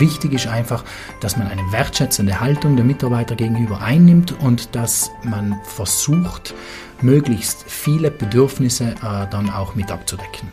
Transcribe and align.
Wichtig 0.00 0.32
ist 0.32 0.46
einfach, 0.46 0.82
dass 1.20 1.36
man 1.36 1.46
eine 1.46 1.72
wertschätzende 1.72 2.40
Haltung 2.40 2.74
der 2.74 2.86
Mitarbeiter 2.86 3.36
gegenüber 3.36 3.82
einnimmt 3.82 4.32
und 4.40 4.74
dass 4.74 5.10
man 5.24 5.60
versucht, 5.62 6.54
möglichst 7.02 7.70
viele 7.70 8.10
Bedürfnisse 8.10 8.94
äh, 8.94 9.30
dann 9.30 9.50
auch 9.50 9.74
mit 9.74 9.92
abzudecken. 9.92 10.50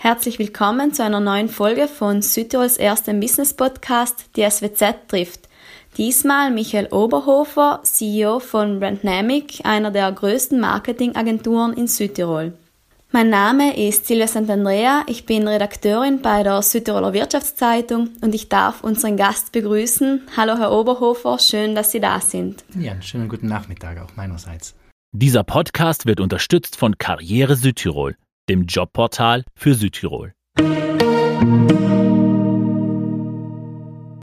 Herzlich 0.00 0.38
willkommen 0.38 0.92
zu 0.94 1.02
einer 1.02 1.18
neuen 1.18 1.48
Folge 1.48 1.88
von 1.88 2.22
Südtirols 2.22 2.76
erstem 2.76 3.18
Business 3.18 3.54
Podcast, 3.54 4.26
die 4.36 4.48
SWZ 4.48 5.08
trifft. 5.08 5.48
Diesmal 5.96 6.52
Michael 6.52 6.86
Oberhofer, 6.92 7.80
CEO 7.82 8.38
von 8.38 8.78
Brandnamic, 8.78 9.62
einer 9.64 9.90
der 9.90 10.12
größten 10.12 10.60
Marketingagenturen 10.60 11.72
in 11.72 11.88
Südtirol. 11.88 12.52
Mein 13.18 13.30
Name 13.30 13.76
ist 13.76 14.06
Silvia 14.06 14.26
Sant'Andrea, 14.26 15.02
ich 15.08 15.26
bin 15.26 15.48
Redakteurin 15.48 16.22
bei 16.22 16.44
der 16.44 16.62
Südtiroler 16.62 17.12
Wirtschaftszeitung 17.12 18.10
und 18.20 18.32
ich 18.32 18.48
darf 18.48 18.84
unseren 18.84 19.16
Gast 19.16 19.50
begrüßen. 19.50 20.22
Hallo 20.36 20.56
Herr 20.56 20.70
Oberhofer, 20.70 21.40
schön, 21.40 21.74
dass 21.74 21.90
Sie 21.90 21.98
da 21.98 22.20
sind. 22.20 22.62
Ja, 22.78 22.92
einen 22.92 23.02
schönen 23.02 23.28
guten 23.28 23.48
Nachmittag 23.48 24.00
auch 24.00 24.14
meinerseits. 24.14 24.76
Dieser 25.10 25.42
Podcast 25.42 26.06
wird 26.06 26.20
unterstützt 26.20 26.76
von 26.76 26.96
Karriere 26.96 27.56
Südtirol, 27.56 28.14
dem 28.48 28.66
Jobportal 28.66 29.42
für 29.56 29.74
Südtirol. 29.74 30.32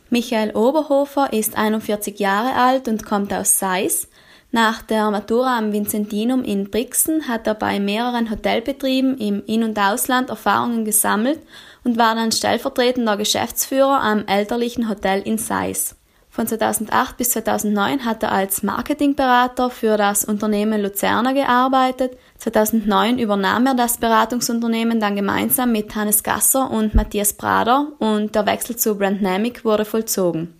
Michael 0.09 0.52
Oberhofer 0.52 1.34
ist 1.34 1.58
41 1.58 2.17
Jahre 2.17 2.55
alt 2.55 2.88
und 2.88 3.03
kommt 3.05 3.34
aus 3.34 3.59
Seis. 3.59 4.08
Nach 4.55 4.82
der 4.82 5.12
Matura 5.12 5.58
am 5.58 5.73
Vincentinum 5.73 6.41
in 6.45 6.72
Brixen 6.72 7.27
hat 7.27 7.45
er 7.45 7.55
bei 7.55 7.77
mehreren 7.77 8.32
Hotelbetrieben 8.32 9.18
im 9.18 9.44
In- 9.45 9.66
und 9.66 9.78
Ausland 9.78 10.30
Erfahrungen 10.30 10.86
gesammelt 10.86 11.41
und 11.84 11.98
war 11.98 12.16
dann 12.16 12.31
stellvertretender 12.31 13.17
Geschäftsführer 13.17 14.00
am 14.02 14.26
elterlichen 14.28 14.88
Hotel 14.88 15.22
in 15.23 15.38
Seis. 15.38 15.98
Von 16.30 16.48
2008 16.48 17.17
bis 17.17 17.31
2009 17.31 18.06
hat 18.06 18.23
er 18.23 18.31
als 18.31 18.64
Marketingberater 18.64 19.70
für 19.70 19.98
das 19.98 20.23
Unternehmen 20.23 20.81
Luzerner 20.81 21.33
gearbeitet. 21.33 22.17
2009 22.38 23.20
übernahm 23.20 23.66
er 23.67 23.73
das 23.73 23.98
Beratungsunternehmen 23.98 25.02
dann 25.02 25.17
gemeinsam 25.17 25.73
mit 25.73 25.94
Hannes 25.95 26.23
Gasser 26.23 26.72
und 26.72 26.95
Matthias 26.95 27.33
Prader 27.33 27.92
und 28.00 28.36
der 28.36 28.45
Wechsel 28.45 28.78
zu 28.78 28.98
Brandnamic 28.98 29.66
wurde 29.66 29.83
vollzogen. 29.83 30.53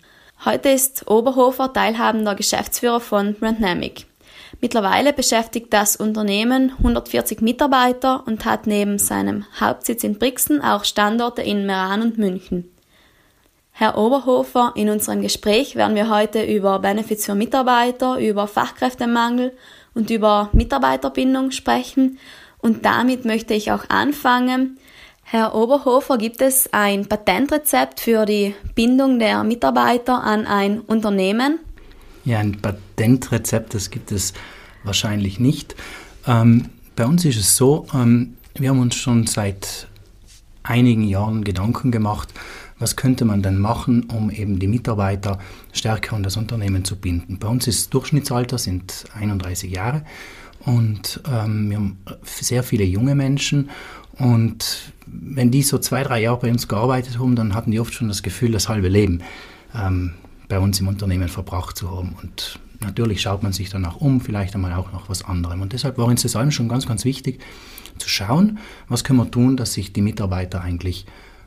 Heute 0.44 0.70
ist 0.70 1.10
Oberhofer 1.10 1.72
teilhabender 1.72 2.36
Geschäftsführer 2.36 3.00
von 3.00 3.34
Brandnamic. 3.36 4.06
Mittlerweile 4.62 5.14
beschäftigt 5.14 5.74
das 5.74 5.96
Unternehmen 5.96 6.72
140 6.78 7.42
Mitarbeiter 7.42 8.24
und 8.28 8.46
hat 8.46 8.68
neben 8.68 9.00
seinem 9.00 9.46
Hauptsitz 9.60 10.04
in 10.04 10.20
Brixen 10.20 10.62
auch 10.62 10.84
Standorte 10.84 11.42
in 11.42 11.66
Meran 11.66 12.02
und 12.02 12.18
München. 12.18 12.70
Herr 13.72 13.98
Oberhofer, 13.98 14.72
in 14.76 14.90
unserem 14.90 15.22
Gespräch 15.22 15.76
werden 15.76 15.96
wir 15.96 16.10
heute 16.10 16.44
über 16.44 16.80
Benefits 16.80 17.26
für 17.26 17.36
Mitarbeiter, 17.36 18.20
über 18.20 18.48
Fachkräftemangel 18.48 19.52
und 19.94 20.10
über 20.10 20.50
Mitarbeiterbindung 20.54 21.52
sprechen. 21.52 22.20
Und 22.60 22.86
damit 22.86 23.26
möchte 23.26 23.54
ich 23.54 23.72
auch 23.72 23.90
anfangen. 23.90 24.78
Herr 25.28 25.56
Oberhofer, 25.56 26.20
gibt 26.20 26.40
es 26.44 26.72
ein 26.72 27.08
Patentrezept 27.08 28.00
für 28.00 28.28
die 28.28 28.54
Bindung 28.76 29.18
der 29.18 29.44
Mitarbeiter 29.44 30.24
an 30.24 30.46
ein 30.46 30.82
Unternehmen? 30.82 31.58
Ja, 32.26 32.38
ein 32.38 32.62
Patentrezept, 32.62 33.74
das 33.74 33.90
gibt 33.90 34.12
es 34.12 34.34
wahrscheinlich 34.84 35.40
nicht. 35.40 35.76
Ähm, 36.28 36.70
bei 36.96 37.08
uns 37.08 37.26
ist 37.26 37.38
es 37.38 37.58
so, 37.58 37.88
ähm, 37.96 38.38
wir 38.54 38.70
haben 38.70 38.80
uns 38.80 38.96
schon 38.98 39.26
seit 39.26 39.88
einigen 40.62 41.08
Jahren 41.08 41.44
Gedanken 41.44 41.92
gemacht, 41.92 42.32
was 42.78 42.96
könnte 42.96 43.26
man 43.26 43.42
denn 43.42 43.58
machen, 43.58 44.04
um 44.04 44.30
eben 44.30 44.60
die 44.60 44.68
Mitarbeiter 44.68 45.40
stärker 45.74 46.16
an 46.16 46.22
das 46.22 46.38
Unternehmen 46.38 46.86
zu 46.86 46.98
binden. 46.98 47.40
Bei 47.40 47.48
uns 47.48 47.66
ist 47.66 47.80
das 47.80 47.90
Durchschnittsalter 47.90 48.60
sind 48.60 49.06
31 49.16 49.72
Jahre 49.72 50.04
und 50.66 51.22
ähm, 51.28 51.70
wir 51.70 51.78
haben 51.78 51.98
sehr 52.24 52.64
viele 52.64 52.84
junge 52.84 53.16
Menschen 53.16 53.70
und 54.18 54.94
wenn 55.06 55.52
die 55.52 55.64
so 55.64 55.78
zwei, 55.78 56.04
drei 56.04 56.22
Jahre 56.22 56.40
bei 56.40 56.52
uns 56.52 56.68
gearbeitet 56.68 57.20
haben, 57.20 57.36
dann 57.36 57.54
hatten 57.54 57.72
die 57.72 57.80
oft 57.80 57.94
schon 57.94 58.08
das 58.08 58.24
Gefühl, 58.24 58.52
das 58.52 58.70
halbe 58.70 58.88
Leben 58.88 59.22
ähm, 59.74 60.14
bei 60.48 60.60
uns 60.60 60.80
im 60.80 60.88
Unternehmen 60.88 61.28
verbracht 61.28 61.78
zu 61.78 61.92
haben. 61.92 62.16
Und 62.22 62.60
natürlich 62.80 63.22
schaut 63.22 63.44
man 63.44 63.54
sich 63.54 63.70
danach 63.70 63.98
um, 63.98 64.22
vielleicht 64.22 64.56
einmal 64.56 64.74
auch 64.74 64.92
noch 64.92 65.10
was 65.10 65.24
anderem. 65.24 65.62
Und 65.62 65.74
deshalb 65.74 65.98
war 65.98 66.06
uns 66.06 66.22
das 66.22 66.36
allem 66.36 66.52
schon 66.52 66.70
ganz, 66.70 66.88
ganz 66.88 67.06
wichtig 67.06 67.42
zu 67.98 68.10
schauen, 68.10 68.60
was 68.88 69.04
können 69.04 69.20
wir 69.20 69.32
tun, 69.32 69.58
dass 69.58 69.74
sich 69.74 69.94
die 69.94 70.02
Mitarbeiter 70.02 70.62
eigentlich 70.62 71.06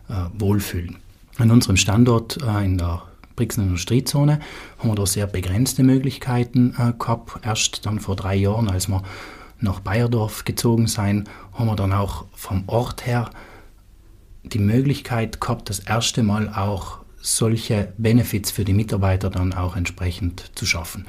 äh, 0.08 0.14
wohlfühlen. 0.38 0.96
An 1.38 1.50
unserem 1.50 1.76
Standort 1.76 2.38
äh, 2.42 2.64
in 2.64 2.78
der 2.78 3.02
Brixen 3.36 3.64
Industriezone 3.64 4.40
haben 4.78 4.90
wir 4.90 4.94
da 4.96 5.06
sehr 5.06 5.26
begrenzte 5.26 5.84
Möglichkeiten 5.84 6.74
äh, 6.76 6.92
gehabt. 6.98 7.44
Erst 7.44 7.86
dann 7.86 8.00
vor 8.00 8.16
drei 8.16 8.34
Jahren, 8.34 8.68
als 8.68 8.88
wir 8.88 9.02
nach 9.60 9.80
Bayerdorf 9.80 10.44
gezogen 10.44 10.86
sind, 10.86 11.28
haben 11.52 11.66
wir 11.66 11.76
dann 11.76 11.92
auch 11.92 12.26
vom 12.34 12.64
Ort 12.66 13.06
her 13.06 13.30
die 14.44 14.58
Möglichkeit 14.58 15.40
gehabt, 15.40 15.68
das 15.68 15.80
erste 15.80 16.22
Mal 16.22 16.48
auch 16.48 16.98
solche 17.20 17.92
Benefits 17.98 18.50
für 18.50 18.64
die 18.64 18.72
Mitarbeiter 18.72 19.30
dann 19.30 19.52
auch 19.52 19.76
entsprechend 19.76 20.52
zu 20.54 20.64
schaffen. 20.64 21.06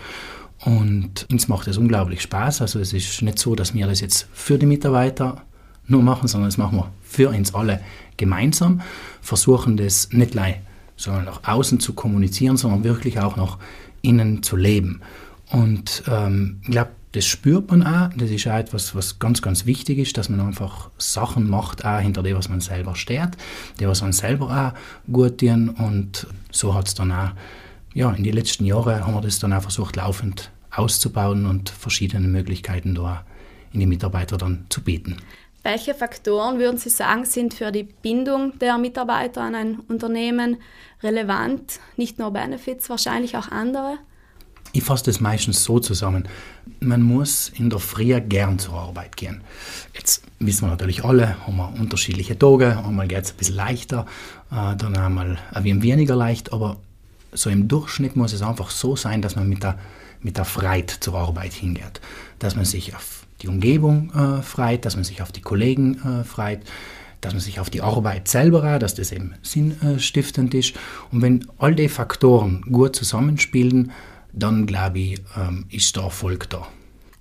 Und 0.66 1.26
uns 1.32 1.48
macht 1.48 1.68
es 1.68 1.78
unglaublich 1.78 2.22
Spaß. 2.22 2.62
Also 2.62 2.80
es 2.80 2.92
ist 2.92 3.22
nicht 3.22 3.40
so, 3.40 3.56
dass 3.56 3.74
wir 3.74 3.88
das 3.88 4.02
jetzt 4.02 4.28
für 4.34 4.58
die 4.58 4.66
Mitarbeiter 4.66 5.44
nur 5.88 6.02
machen, 6.02 6.28
sondern 6.28 6.50
das 6.50 6.58
machen 6.58 6.80
wir 6.80 6.92
für 7.02 7.30
uns 7.30 7.54
alle 7.56 7.82
gemeinsam. 8.18 8.82
Versuchen 9.22 9.78
das 9.78 10.10
nicht 10.12 10.32
gleich 10.32 10.58
sondern 11.00 11.26
nach 11.26 11.42
außen 11.46 11.80
zu 11.80 11.94
kommunizieren, 11.94 12.58
sondern 12.58 12.84
wirklich 12.84 13.20
auch 13.20 13.38
nach 13.38 13.58
innen 14.02 14.44
zu 14.44 14.56
leben. 14.56 15.02
Und 15.50 16.04
ähm, 16.08 16.60
ich 16.62 16.72
glaube, 16.72 16.92
das 17.14 17.26
spürt 17.26 17.72
man 17.72 17.84
auch. 17.84 18.10
Das 18.16 18.30
ist 18.30 18.48
auch 18.48 18.58
etwas, 18.58 18.94
was 18.96 19.20
ganz, 19.20 19.42
ganz 19.42 19.66
wichtig 19.66 19.98
ist, 19.98 20.18
dass 20.18 20.30
man 20.30 20.40
einfach 20.40 20.92
Sachen 20.98 21.50
macht, 21.50 21.84
auch 21.86 22.00
hinter 22.00 22.22
dem, 22.22 22.38
was 22.38 22.50
man 22.50 22.62
selber 22.62 22.96
steht, 22.96 23.30
die, 23.80 23.88
was 23.88 24.02
man 24.02 24.14
selber 24.14 24.76
auch 24.76 25.12
gut 25.12 25.40
tun. 25.40 25.70
Und 25.70 26.28
so 26.52 26.74
hat 26.74 26.88
es 26.88 26.94
dann 26.94 27.12
auch, 27.12 27.32
ja, 27.94 28.12
in 28.12 28.24
den 28.24 28.34
letzten 28.34 28.66
Jahren 28.66 29.06
haben 29.06 29.14
wir 29.14 29.22
das 29.22 29.40
dann 29.40 29.54
auch 29.54 29.62
versucht, 29.62 29.96
laufend 29.96 30.52
auszubauen 30.72 31.48
und 31.48 31.70
verschiedene 31.70 32.28
Möglichkeiten 32.28 32.94
da 32.94 33.26
in 33.74 33.80
die 33.80 33.88
Mitarbeiter 33.88 34.38
dann 34.38 34.66
zu 34.70 34.84
bieten. 34.84 35.18
Welche 35.64 35.94
Faktoren 35.94 36.58
würden 36.58 36.78
Sie 36.78 36.90
sagen, 36.90 37.26
sind 37.26 37.54
für 37.54 37.72
die 37.72 37.84
Bindung 37.84 38.58
der 38.60 38.78
Mitarbeiter 38.78 39.42
an 39.42 39.56
ein 39.56 39.80
Unternehmen 39.80 40.58
relevant? 41.04 41.80
Nicht 41.98 42.18
nur 42.18 42.32
Benefits, 42.32 42.90
wahrscheinlich 42.90 43.36
auch 43.36 43.50
andere? 43.50 43.98
Ich 44.72 44.84
fasse 44.84 45.06
das 45.06 45.20
meistens 45.20 45.64
so 45.64 45.80
zusammen. 45.80 46.28
Man 46.80 47.02
muss 47.02 47.50
in 47.50 47.70
der 47.70 47.80
Früh 47.80 48.20
gern 48.22 48.60
zur 48.60 48.76
Arbeit 48.76 49.18
gehen. 49.18 49.42
Jetzt 49.96 50.24
wissen 50.40 50.66
wir 50.66 50.70
natürlich 50.70 51.04
alle, 51.04 51.46
haben 51.46 51.58
wir 51.58 51.74
unterschiedliche 51.80 52.38
Tage. 52.38 52.78
Einmal 52.78 53.08
geht 53.08 53.24
es 53.24 53.32
ein 53.32 53.38
bisschen 53.38 53.56
leichter, 53.56 54.06
äh, 54.52 54.76
dann 54.76 54.96
einmal 54.96 55.38
ein 55.52 55.64
wenig 55.64 55.84
weniger 55.84 56.16
leicht. 56.16 56.54
Aber 56.54 56.78
so 57.32 57.50
im 57.50 57.68
Durchschnitt 57.68 58.16
muss 58.16 58.34
es 58.34 58.42
einfach 58.42 58.70
so 58.70 58.96
sein, 58.96 59.22
dass 59.22 59.36
man 59.36 59.50
mit 59.50 59.64
der, 59.64 59.78
mit 60.22 60.38
der 60.38 60.46
Freude 60.46 60.94
zur 61.00 61.16
Arbeit 61.16 61.54
hingeht. 61.54 62.00
Dass 62.38 62.56
man 62.56 62.66
sich 62.66 62.96
auf 62.96 63.26
die 63.42 63.48
Umgebung 63.48 64.12
äh, 64.14 64.42
freut, 64.44 64.86
dass 64.86 64.96
man 64.96 65.04
sich 65.04 65.22
auf 65.22 65.32
die 65.32 65.42
Kollegen 65.42 66.00
äh, 66.02 66.24
freut, 66.24 66.60
dass 67.22 67.34
man 67.34 67.42
sich 67.42 67.60
auf 67.60 67.70
die 67.70 67.82
Arbeit 67.82 68.28
selber 68.28 68.80
dass 68.80 68.96
das 68.96 69.12
eben 69.12 69.34
sinnstiftend 69.42 70.54
ist. 70.54 70.76
Und 71.12 71.22
wenn 71.22 71.48
all 71.58 71.76
die 71.76 71.90
Faktoren 71.90 72.62
gut 72.62 72.96
zusammenspielen, 72.96 73.92
dann 74.34 74.66
glaube 74.66 75.00
ich, 75.00 75.22
ähm, 75.38 75.66
ist 75.70 75.96
der 75.96 76.04
Erfolg 76.04 76.50
da. 76.50 76.68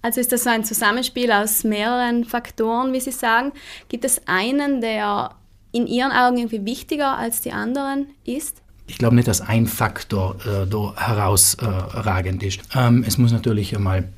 Also 0.03 0.21
ist 0.21 0.33
das 0.33 0.45
so 0.45 0.51
ein 0.51 0.65
Zusammenspiel 0.65 1.33
aus 1.33 1.65
mehreren 1.65 2.25
Faktoren, 2.25 2.93
wie 2.93 3.01
Sie 3.01 3.11
sagen. 3.11 3.53
Gibt 3.89 4.05
es 4.05 4.23
einen, 4.27 4.81
der 4.81 5.33
in 5.73 5.87
Ihren 5.87 6.13
Augen 6.13 6.39
irgendwie 6.39 6.65
wichtiger 6.65 7.17
als 7.19 7.41
die 7.41 7.53
anderen 7.53 8.07
ist? 8.25 8.63
Ich 8.87 8.97
glaube 8.97 9.17
nicht, 9.17 9.29
dass 9.29 9.41
ein 9.41 9.67
Faktor 9.67 10.37
äh, 10.47 10.67
da 10.67 10.95
herausragend 10.97 12.43
ist. 12.43 12.61
Ähm, 12.75 13.05
es 13.07 13.19
muss 13.19 13.33
natürlich 13.33 13.77
einmal 13.77 14.09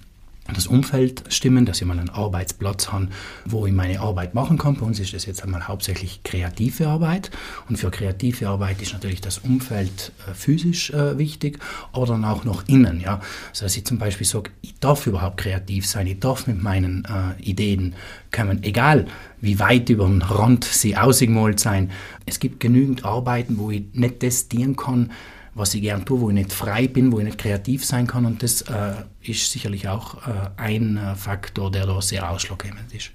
das 0.55 0.67
Umfeld 0.67 1.25
stimmen, 1.29 1.67
dass 1.67 1.81
ich 1.81 1.87
mal 1.87 1.99
einen 1.99 2.11
Arbeitsplatz 2.11 2.93
habe, 2.93 3.09
wo 3.45 3.67
ich 3.67 3.73
meine 3.73 4.01
Arbeit 4.01 4.35
machen 4.35 4.59
kann. 4.59 4.77
Bei 4.77 4.87
uns 4.87 5.01
ist 5.01 5.13
das 5.13 5.27
jetzt 5.27 5.43
einmal 5.43 5.69
hauptsächlich 5.69 6.23
kreative 6.23 6.89
Arbeit. 6.89 7.31
Und 7.69 7.77
für 7.77 7.91
kreative 7.91 8.49
Arbeit 8.49 8.81
ist 8.83 8.93
natürlich 8.93 9.21
das 9.21 9.39
Umfeld 9.39 10.13
äh, 10.29 10.35
physisch 10.35 10.91
äh, 10.91 11.19
wichtig, 11.19 11.59
aber 11.93 12.07
dann 12.07 12.25
auch 12.25 12.45
noch 12.45 12.67
innen. 12.69 13.01
Ja? 13.01 13.21
Also 13.51 13.65
dass 13.65 13.77
ich 13.77 13.85
zum 13.85 13.99
Beispiel 13.99 14.27
sage, 14.27 14.51
ich 14.63 14.79
darf 14.79 15.07
überhaupt 15.07 15.39
kreativ 15.39 15.87
sein, 15.87 16.07
ich 16.07 16.21
darf 16.21 16.47
mit 16.47 16.63
meinen 16.63 17.05
äh, 17.05 17.43
Ideen 17.43 17.95
kommen, 18.33 18.63
egal 18.63 19.07
wie 19.41 19.59
weit 19.59 19.89
über 19.89 20.07
den 20.07 20.23
Rand 20.23 20.65
sie 20.65 20.97
ausgemalt 20.97 21.61
sein. 21.61 21.91
Es 22.27 22.41
gibt 22.41 22.61
genügend 22.61 23.05
Arbeiten, 23.05 23.59
wo 23.59 23.71
ich 23.71 23.85
nicht 23.93 24.23
das 24.23 24.49
dienen 24.49 24.77
kann, 24.77 25.11
was 25.55 25.75
ich 25.75 25.83
gern 25.83 26.05
tue, 26.05 26.21
wo 26.21 26.29
ich 26.29 26.35
nicht 26.35 26.53
frei 26.53 26.89
bin, 26.89 27.13
wo 27.13 27.19
ich 27.19 27.25
nicht 27.25 27.39
kreativ 27.39 27.85
sein 27.85 28.07
kann. 28.07 28.27
Und 28.27 28.43
das 28.43 28.63
äh, 28.63 28.93
ist 29.23 29.51
sicherlich 29.51 29.89
auch 29.89 30.27
äh, 30.27 30.51
ein 30.57 30.97
äh, 30.97 31.15
Faktor, 31.15 31.71
der 31.71 31.87
da 31.87 32.01
sehr 32.01 32.31
ausschlaggebend 32.31 32.93
ist. 32.95 33.11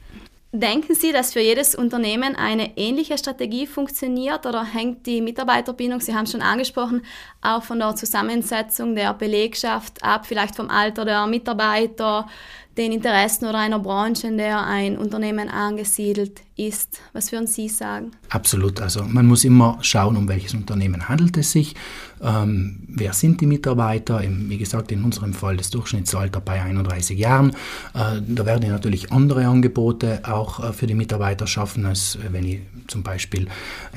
Denken 0.52 0.96
Sie, 0.96 1.12
dass 1.12 1.34
für 1.34 1.42
jedes 1.42 1.76
Unternehmen 1.76 2.34
eine 2.38 2.78
ähnliche 2.78 3.18
Strategie 3.18 3.68
funktioniert 3.68 4.46
oder 4.46 4.64
hängt 4.64 5.06
die 5.06 5.20
Mitarbeiterbindung, 5.20 6.00
Sie 6.00 6.16
haben 6.16 6.24
es 6.24 6.32
schon 6.32 6.42
angesprochen, 6.42 7.02
auch 7.42 7.62
von 7.62 7.80
der 7.80 7.94
Zusammensetzung 7.98 8.96
der 8.96 9.14
Belegschaft 9.14 10.02
ab, 10.02 10.26
vielleicht 10.26 10.56
vom 10.56 10.70
Alter 10.70 11.04
der 11.04 11.28
Mitarbeiter, 11.28 12.26
den 12.78 12.92
Interessen 12.94 13.46
oder 13.48 13.60
einer 13.60 13.80
Branche, 13.80 14.28
in 14.28 14.38
der 14.38 14.66
ein 14.66 14.98
Unternehmen 14.98 15.50
angesiedelt 15.50 16.42
ist. 16.56 17.00
Was 17.14 17.32
würden 17.32 17.48
Sie 17.48 17.70
sagen? 17.70 18.12
Absolut. 18.30 18.82
Also 18.82 19.04
man 19.04 19.26
muss 19.26 19.44
immer 19.44 19.78
schauen, 19.82 20.18
um 20.18 20.28
welches 20.28 20.54
Unternehmen 20.54 21.08
handelt 21.08 21.38
es 21.38 21.52
sich. 21.52 21.76
Ähm, 22.26 22.80
wer 22.88 23.14
sind 23.14 23.40
die 23.42 23.46
Mitarbeiter? 23.46 24.22
Wie 24.24 24.58
gesagt, 24.58 24.92
in 24.92 25.04
unserem 25.04 25.34
Fall 25.34 25.58
das 25.58 25.70
Durchschnittsalter 25.70 26.42
bei 26.42 26.62
31 26.62 27.18
Jahren. 27.20 27.52
Äh, 27.94 28.22
da 28.28 28.46
werden 28.46 28.68
natürlich 28.70 29.12
andere 29.12 29.46
Angebote 29.46 30.22
auch 30.24 30.64
äh, 30.64 30.74
für 30.74 30.88
die 30.88 30.96
Mitarbeiter 30.96 31.46
schaffen, 31.46 31.86
als 31.86 32.16
äh, 32.16 32.32
wenn 32.32 32.46
ich 32.46 32.62
zum 32.88 33.04
Beispiel 33.04 33.48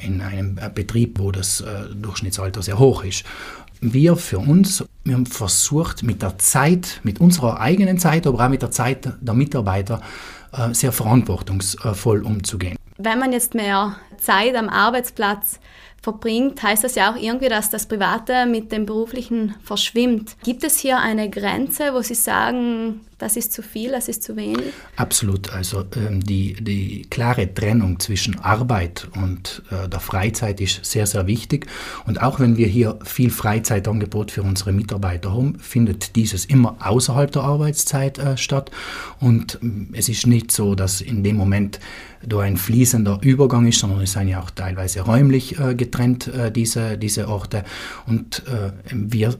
in 0.00 0.20
einem 0.20 0.58
äh, 0.58 0.70
Betrieb, 0.72 1.18
wo 1.18 1.32
das 1.32 1.62
äh, 1.62 1.94
Durchschnittsalter 1.94 2.62
sehr 2.62 2.78
hoch 2.78 3.04
ist 3.04 3.24
wir 3.80 4.16
für 4.16 4.38
uns, 4.38 4.84
wir 5.04 5.14
haben 5.14 5.26
versucht, 5.26 6.02
mit 6.02 6.22
der 6.22 6.36
Zeit, 6.38 7.00
mit 7.04 7.20
unserer 7.20 7.60
eigenen 7.60 7.98
Zeit, 7.98 8.26
aber 8.26 8.44
auch 8.44 8.48
mit 8.48 8.62
der 8.62 8.70
Zeit 8.70 9.08
der 9.20 9.34
Mitarbeiter 9.34 10.00
äh, 10.52 10.74
sehr 10.74 10.92
verantwortungsvoll 10.92 12.24
umzugehen. 12.24 12.76
Wenn 12.96 13.18
man 13.20 13.32
jetzt 13.32 13.54
mehr 13.54 13.96
Zeit 14.18 14.56
am 14.56 14.68
Arbeitsplatz 14.68 15.60
verbringt, 16.00 16.62
heißt 16.62 16.84
das 16.84 16.94
ja 16.94 17.12
auch 17.12 17.16
irgendwie, 17.16 17.48
dass 17.48 17.70
das 17.70 17.86
Private 17.86 18.46
mit 18.46 18.72
dem 18.72 18.86
Beruflichen 18.86 19.54
verschwimmt. 19.62 20.36
Gibt 20.44 20.64
es 20.64 20.78
hier 20.78 20.98
eine 20.98 21.28
Grenze, 21.28 21.92
wo 21.92 22.02
Sie 22.02 22.14
sagen, 22.14 23.00
das 23.18 23.36
ist 23.36 23.52
zu 23.52 23.62
viel, 23.62 23.90
das 23.90 24.08
ist 24.08 24.22
zu 24.22 24.36
wenig? 24.36 24.72
Absolut. 24.94 25.52
Also 25.52 25.84
ähm, 25.96 26.22
die, 26.22 26.54
die 26.54 27.02
klare 27.10 27.52
Trennung 27.52 27.98
zwischen 27.98 28.38
Arbeit 28.38 29.08
und 29.16 29.64
äh, 29.70 29.88
der 29.88 29.98
Freizeit 29.98 30.60
ist 30.60 30.84
sehr, 30.84 31.06
sehr 31.06 31.26
wichtig. 31.26 31.66
Und 32.06 32.22
auch 32.22 32.38
wenn 32.38 32.56
wir 32.56 32.68
hier 32.68 32.96
viel 33.04 33.30
Freizeitangebot 33.30 34.30
für 34.30 34.44
unsere 34.44 34.72
Mitarbeiter 34.72 35.32
haben, 35.32 35.58
findet 35.58 36.14
dieses 36.14 36.44
immer 36.44 36.76
außerhalb 36.78 37.32
der 37.32 37.42
Arbeitszeit 37.42 38.18
äh, 38.18 38.36
statt. 38.36 38.70
Und 39.18 39.58
ähm, 39.62 39.88
es 39.94 40.08
ist 40.08 40.28
nicht 40.28 40.52
so, 40.52 40.76
dass 40.76 41.00
in 41.00 41.24
dem 41.24 41.36
Moment 41.36 41.80
da 42.26 42.40
ein 42.40 42.56
fließender 42.56 43.18
Übergang 43.22 43.66
ist, 43.66 43.78
sondern 43.78 44.00
es 44.00 44.12
sind 44.12 44.28
ja 44.28 44.40
auch 44.40 44.50
teilweise 44.50 45.00
räumlich 45.00 45.58
äh, 45.58 45.74
getrennt, 45.74 46.28
äh, 46.28 46.50
diese, 46.50 46.98
diese 46.98 47.28
Orte. 47.28 47.64
Und 48.06 48.42
äh, 48.46 48.72
wir 48.92 49.38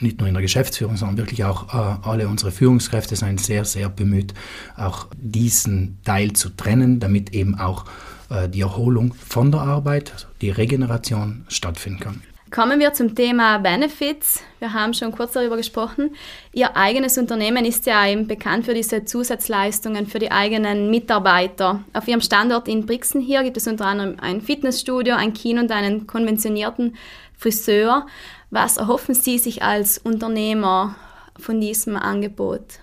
nicht 0.00 0.18
nur 0.18 0.28
in 0.28 0.34
der 0.34 0.42
Geschäftsführung, 0.42 0.96
sondern 0.96 1.18
wirklich 1.18 1.44
auch 1.44 1.72
äh, 1.72 2.08
alle 2.08 2.28
unsere 2.28 2.50
Führungskräfte 2.50 3.16
sind 3.16 3.40
sehr, 3.40 3.64
sehr 3.64 3.88
bemüht, 3.88 4.34
auch 4.76 5.06
diesen 5.16 5.98
Teil 6.04 6.32
zu 6.32 6.50
trennen, 6.50 7.00
damit 7.00 7.32
eben 7.32 7.54
auch 7.58 7.86
äh, 8.30 8.48
die 8.48 8.60
Erholung 8.60 9.14
von 9.14 9.52
der 9.52 9.60
Arbeit, 9.60 10.12
also 10.12 10.26
die 10.40 10.50
Regeneration 10.50 11.44
stattfinden 11.48 12.00
kann. 12.00 12.22
Kommen 12.54 12.78
wir 12.78 12.92
zum 12.92 13.16
Thema 13.16 13.58
Benefits. 13.58 14.40
Wir 14.60 14.72
haben 14.72 14.94
schon 14.94 15.10
kurz 15.10 15.32
darüber 15.32 15.56
gesprochen. 15.56 16.14
Ihr 16.52 16.76
eigenes 16.76 17.18
Unternehmen 17.18 17.64
ist 17.64 17.84
ja 17.84 18.06
eben 18.06 18.28
bekannt 18.28 18.66
für 18.66 18.74
diese 18.74 19.04
Zusatzleistungen 19.04 20.06
für 20.06 20.20
die 20.20 20.30
eigenen 20.30 20.88
Mitarbeiter. 20.88 21.82
Auf 21.94 22.06
Ihrem 22.06 22.20
Standort 22.20 22.68
in 22.68 22.86
Brixen 22.86 23.20
hier 23.20 23.42
gibt 23.42 23.56
es 23.56 23.66
unter 23.66 23.86
anderem 23.86 24.20
ein 24.20 24.40
Fitnessstudio, 24.40 25.16
ein 25.16 25.32
Kino 25.32 25.62
und 25.62 25.72
einen 25.72 26.06
konventionierten 26.06 26.94
Friseur. 27.36 28.06
Was 28.50 28.76
erhoffen 28.76 29.16
Sie 29.16 29.38
sich 29.38 29.64
als 29.64 29.98
Unternehmer 29.98 30.94
von 31.36 31.60
diesem 31.60 31.96
Angebot? 31.96 32.78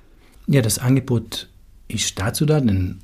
Ja, 0.48 0.62
das 0.62 0.80
Angebot 0.80 1.48
ist 1.88 2.20
dazu 2.20 2.46
da, 2.46 2.60
den 2.60 3.01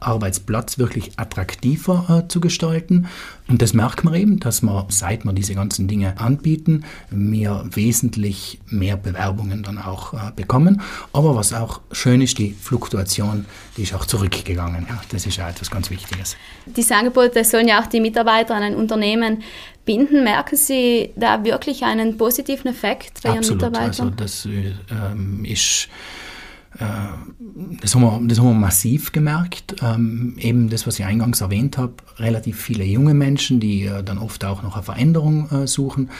Arbeitsplatz 0.00 0.78
wirklich 0.78 1.12
attraktiver 1.16 2.24
äh, 2.24 2.28
zu 2.28 2.40
gestalten. 2.40 3.08
Und 3.48 3.60
das 3.60 3.74
merkt 3.74 4.04
man 4.04 4.14
eben, 4.14 4.40
dass 4.40 4.62
wir, 4.62 4.86
seit 4.88 5.24
wir 5.24 5.32
diese 5.32 5.54
ganzen 5.54 5.88
Dinge 5.88 6.18
anbieten, 6.18 6.84
wir 7.10 7.64
wesentlich 7.70 8.60
mehr 8.66 8.96
Bewerbungen 8.96 9.62
dann 9.62 9.78
auch 9.78 10.14
äh, 10.14 10.32
bekommen. 10.34 10.80
Aber 11.12 11.34
was 11.34 11.52
auch 11.52 11.80
schön 11.90 12.20
ist, 12.20 12.38
die 12.38 12.52
Fluktuation, 12.52 13.44
die 13.76 13.82
ist 13.82 13.94
auch 13.94 14.06
zurückgegangen. 14.06 14.86
Ja, 14.88 15.00
das 15.10 15.26
ist 15.26 15.36
ja 15.36 15.48
etwas 15.48 15.70
ganz 15.70 15.90
Wichtiges. 15.90 16.36
Diese 16.66 16.96
Angebote 16.96 17.44
sollen 17.44 17.68
ja 17.68 17.80
auch 17.80 17.86
die 17.86 18.00
Mitarbeiter 18.00 18.54
an 18.54 18.62
ein 18.62 18.76
Unternehmen 18.76 19.42
binden. 19.84 20.24
Merken 20.24 20.56
Sie 20.56 21.10
da 21.16 21.42
wirklich 21.44 21.84
einen 21.84 22.16
positiven 22.16 22.70
Effekt 22.70 23.22
bei 23.22 23.30
Ihren 23.30 23.38
Absolut. 23.38 23.62
Mitarbeitern? 23.62 24.06
Also 24.06 24.10
das 24.10 24.46
ähm, 24.46 25.44
ist 25.44 25.88
äh, 25.88 26.31
das 26.78 27.94
haben, 27.94 28.02
wir, 28.02 28.20
das 28.28 28.38
haben 28.38 28.46
wir 28.46 28.54
massiv 28.54 29.12
gemerkt. 29.12 29.76
Ähm, 29.82 30.36
eben 30.38 30.70
das, 30.70 30.86
was 30.86 30.98
ich 30.98 31.04
eingangs 31.04 31.40
erwähnt 31.40 31.76
habe, 31.76 31.94
relativ 32.16 32.60
viele 32.60 32.84
junge 32.84 33.14
Menschen, 33.14 33.60
die 33.60 33.84
äh, 33.84 34.02
dann 34.02 34.18
oft 34.18 34.44
auch 34.44 34.62
noch 34.62 34.74
eine 34.74 34.82
Veränderung 34.82 35.50
äh, 35.50 35.66
suchen. 35.66 36.10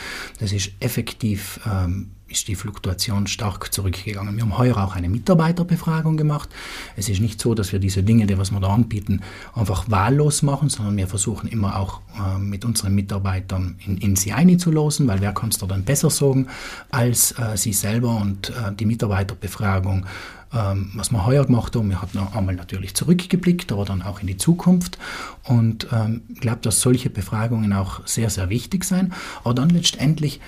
Das 0.41 0.53
ist 0.53 0.73
effektiv 0.81 1.61
ähm, 1.67 2.11
ist 2.33 2.49
die 2.49 2.55
Fluktuation 2.55 3.27
stark 3.27 3.73
zurückgegangen. 3.73 4.35
Wir 4.37 4.43
haben 4.43 4.59
heuer 4.59 4.79
auch 4.79 4.97
eine 4.97 5.09
Mitarbeiterbefragung 5.09 6.17
gemacht. 6.17 6.49
Es 6.97 7.09
ist 7.09 7.21
nicht 7.21 7.41
so, 7.41 7.55
dass 7.55 7.73
wir 7.73 7.79
diese 7.79 8.03
Dinge, 8.03 8.27
die 8.27 8.39
was 8.39 8.51
wir 8.51 8.61
da 8.61 8.69
anbieten, 8.69 9.21
einfach 9.55 9.91
wahllos 9.91 10.43
machen, 10.43 10.69
sondern 10.69 10.97
wir 10.97 11.07
versuchen 11.07 11.49
immer 11.49 11.79
auch 11.79 12.01
äh, 12.17 12.39
mit 12.39 12.65
unseren 12.65 12.95
Mitarbeitern 12.95 13.77
in, 13.85 13.99
in 13.99 14.17
sie 14.17 14.33
einzulosen, 14.33 15.07
weil 15.07 15.21
wer 15.21 15.33
kann 15.33 15.51
es 15.51 15.59
da 15.59 15.67
dann 15.67 15.85
besser 15.85 16.11
sagen 16.11 16.49
als 16.91 17.33
äh, 17.39 17.57
sie 17.57 17.73
selber 17.73 18.17
und 18.17 18.51
äh, 18.51 18.75
die 18.75 18.87
Mitarbeiterbefragung 18.87 20.07
ähm, 20.55 20.91
was 20.95 21.11
wir 21.11 21.25
heuer 21.25 21.47
gemacht 21.47 21.75
haben, 21.77 21.89
wir 21.89 22.03
hatten 22.03 22.19
einmal 22.19 22.55
natürlich 22.55 22.95
zurückgeblickt, 22.95 23.73
aber 23.73 23.87
dann 23.87 24.03
auch 24.03 24.21
in 24.21 24.27
die 24.27 24.37
Zukunft. 24.37 24.99
Und 25.45 25.87
ähm, 25.93 26.23
ich 26.29 26.41
glaube, 26.41 26.59
dass 26.61 26.83
solche 26.83 27.09
Befragungen 27.09 27.73
auch 27.73 28.07
sehr, 28.07 28.29
sehr 28.29 28.51
wichtig 28.51 28.85
sein. 28.85 29.15
Aber 29.45 29.55
dann 29.55 29.71
letztendlich 29.71 30.41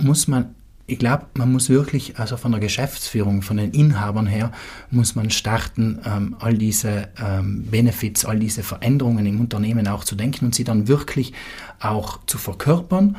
muss 0.00 0.26
man 0.26 0.56
ich 0.86 0.98
glaube, 0.98 1.26
man 1.34 1.50
muss 1.50 1.70
wirklich, 1.70 2.18
also 2.18 2.36
von 2.36 2.52
der 2.52 2.60
Geschäftsführung, 2.60 3.40
von 3.40 3.56
den 3.56 3.70
Inhabern 3.70 4.26
her, 4.26 4.52
muss 4.90 5.14
man 5.14 5.30
starten, 5.30 6.00
ähm, 6.04 6.36
all 6.40 6.54
diese 6.54 7.08
ähm, 7.18 7.64
Benefits, 7.70 8.24
all 8.24 8.38
diese 8.38 8.62
Veränderungen 8.62 9.24
im 9.24 9.40
Unternehmen 9.40 9.88
auch 9.88 10.04
zu 10.04 10.14
denken 10.14 10.46
und 10.46 10.54
sie 10.54 10.64
dann 10.64 10.86
wirklich 10.86 11.32
auch 11.80 12.18
zu 12.26 12.36
verkörpern 12.36 13.16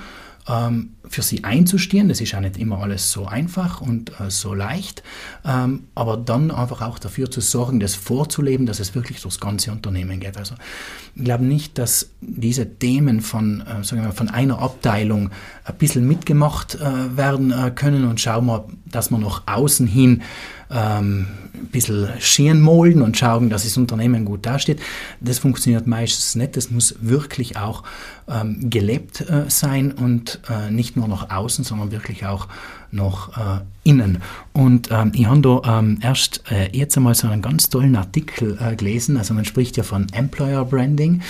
ähm, 0.47 0.91
für 1.07 1.21
sie 1.21 1.43
einzustehen. 1.43 2.09
Das 2.09 2.21
ist 2.21 2.31
ja 2.31 2.41
nicht 2.41 2.57
immer 2.57 2.79
alles 2.79 3.11
so 3.11 3.25
einfach 3.25 3.81
und 3.81 4.11
äh, 4.19 4.29
so 4.29 4.53
leicht, 4.53 5.03
ähm, 5.45 5.85
aber 5.95 6.17
dann 6.17 6.51
einfach 6.51 6.81
auch 6.81 6.99
dafür 6.99 7.29
zu 7.29 7.41
sorgen, 7.41 7.79
das 7.79 7.95
vorzuleben, 7.95 8.65
dass 8.65 8.79
es 8.79 8.95
wirklich 8.95 9.21
durchs 9.21 9.39
ganze 9.39 9.71
Unternehmen 9.71 10.19
geht. 10.19 10.37
Also 10.37 10.55
ich 11.15 11.23
glaube 11.23 11.45
nicht, 11.45 11.77
dass 11.77 12.09
diese 12.21 12.77
Themen 12.77 13.21
von, 13.21 13.61
äh, 13.61 13.83
sagen 13.83 14.01
wir 14.01 14.09
mal, 14.09 14.11
von 14.11 14.29
einer 14.29 14.59
Abteilung 14.59 15.31
ein 15.63 15.75
bisschen 15.75 16.07
mitgemacht 16.07 16.75
äh, 16.75 17.17
werden 17.17 17.51
äh, 17.51 17.71
können 17.71 18.05
und 18.05 18.19
schauen 18.19 18.45
wir, 18.45 18.65
dass 18.85 19.11
wir 19.11 19.17
nach 19.17 19.43
außen 19.45 19.87
hin 19.87 20.21
ähm, 20.71 21.27
ein 21.53 21.67
bisschen 21.67 22.09
Schirn 22.19 22.61
molden 22.61 23.01
und 23.01 23.17
schauen, 23.17 23.49
dass 23.49 23.63
das 23.63 23.77
Unternehmen 23.77 24.25
gut 24.25 24.45
dasteht. 24.45 24.79
Das 25.19 25.39
funktioniert 25.39 25.87
meistens 25.87 26.35
nicht. 26.35 26.57
Das 26.57 26.71
muss 26.71 26.95
wirklich 27.01 27.57
auch 27.57 27.83
ähm, 28.27 28.69
gelebt 28.69 29.21
äh, 29.21 29.45
sein 29.49 29.91
und 29.91 30.39
äh, 30.49 30.71
nicht 30.71 30.95
nur 30.97 31.07
nach 31.07 31.29
außen, 31.29 31.63
sondern 31.63 31.91
wirklich 31.91 32.25
auch 32.25 32.47
nach 32.91 33.59
äh, 33.59 33.61
innen. 33.83 34.19
Und 34.53 34.89
ähm, 34.91 35.11
ich 35.13 35.25
habe 35.27 35.41
da 35.41 35.79
ähm, 35.79 35.99
erst 36.01 36.43
äh, 36.49 36.69
jetzt 36.71 36.97
einmal 36.97 37.15
so 37.15 37.27
einen 37.27 37.41
ganz 37.41 37.69
tollen 37.69 37.95
Artikel 37.95 38.57
äh, 38.59 38.75
gelesen. 38.75 39.17
Also 39.17 39.33
man 39.33 39.45
spricht 39.45 39.77
ja 39.77 39.83
von 39.83 40.07
Employer 40.13 40.65
Branding, 40.65 41.21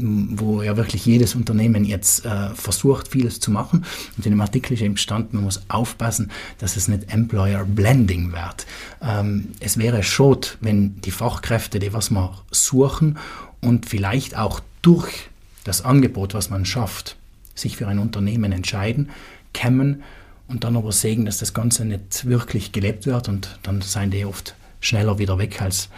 wo 0.00 0.62
ja 0.62 0.76
wirklich 0.76 1.06
jedes 1.06 1.34
Unternehmen 1.34 1.84
jetzt 1.84 2.24
äh, 2.24 2.50
versucht, 2.54 3.08
vieles 3.08 3.40
zu 3.40 3.50
machen. 3.50 3.84
Und 4.16 4.26
in 4.26 4.32
dem 4.32 4.40
Artikel 4.40 4.74
ist 4.74 4.82
eben 4.82 4.94
gestanden, 4.94 5.36
man 5.36 5.44
muss 5.44 5.62
aufpassen, 5.68 6.30
dass 6.58 6.76
es 6.76 6.88
nicht 6.88 7.12
Employer 7.12 7.64
Blending 7.64 8.32
wird. 8.32 8.66
Ähm, 9.02 9.48
es 9.60 9.78
wäre 9.78 10.02
schade, 10.02 10.48
wenn 10.60 11.00
die 11.02 11.10
Fachkräfte, 11.10 11.78
die 11.78 11.92
was 11.92 12.10
wir 12.10 12.34
suchen 12.50 13.18
und 13.60 13.86
vielleicht 13.86 14.36
auch 14.36 14.60
durch 14.82 15.28
das 15.64 15.84
Angebot, 15.84 16.34
was 16.34 16.50
man 16.50 16.64
schafft, 16.64 17.16
sich 17.54 17.76
für 17.76 17.86
ein 17.86 17.98
Unternehmen 17.98 18.52
entscheiden, 18.52 19.10
kämen 19.52 20.02
und 20.48 20.64
dann 20.64 20.76
aber 20.76 20.92
sehen, 20.92 21.26
dass 21.26 21.38
das 21.38 21.54
Ganze 21.54 21.84
nicht 21.84 22.24
wirklich 22.24 22.72
gelebt 22.72 23.06
wird 23.06 23.28
und 23.28 23.58
dann 23.62 23.80
seien 23.82 24.10
die 24.10 24.24
oft 24.24 24.54
schneller 24.80 25.18
wieder 25.18 25.38
weg, 25.38 25.60
als 25.60 25.88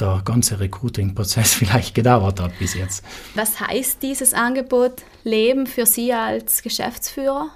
der 0.00 0.22
ganze 0.24 0.60
Recruiting-Prozess 0.60 1.54
vielleicht 1.54 1.94
gedauert 1.94 2.40
hat 2.40 2.58
bis 2.58 2.74
jetzt. 2.74 3.04
Was 3.34 3.60
heißt 3.60 4.02
dieses 4.02 4.34
Angebot 4.34 5.02
Leben 5.22 5.66
für 5.66 5.86
Sie 5.86 6.12
als 6.12 6.62
Geschäftsführer? 6.62 7.50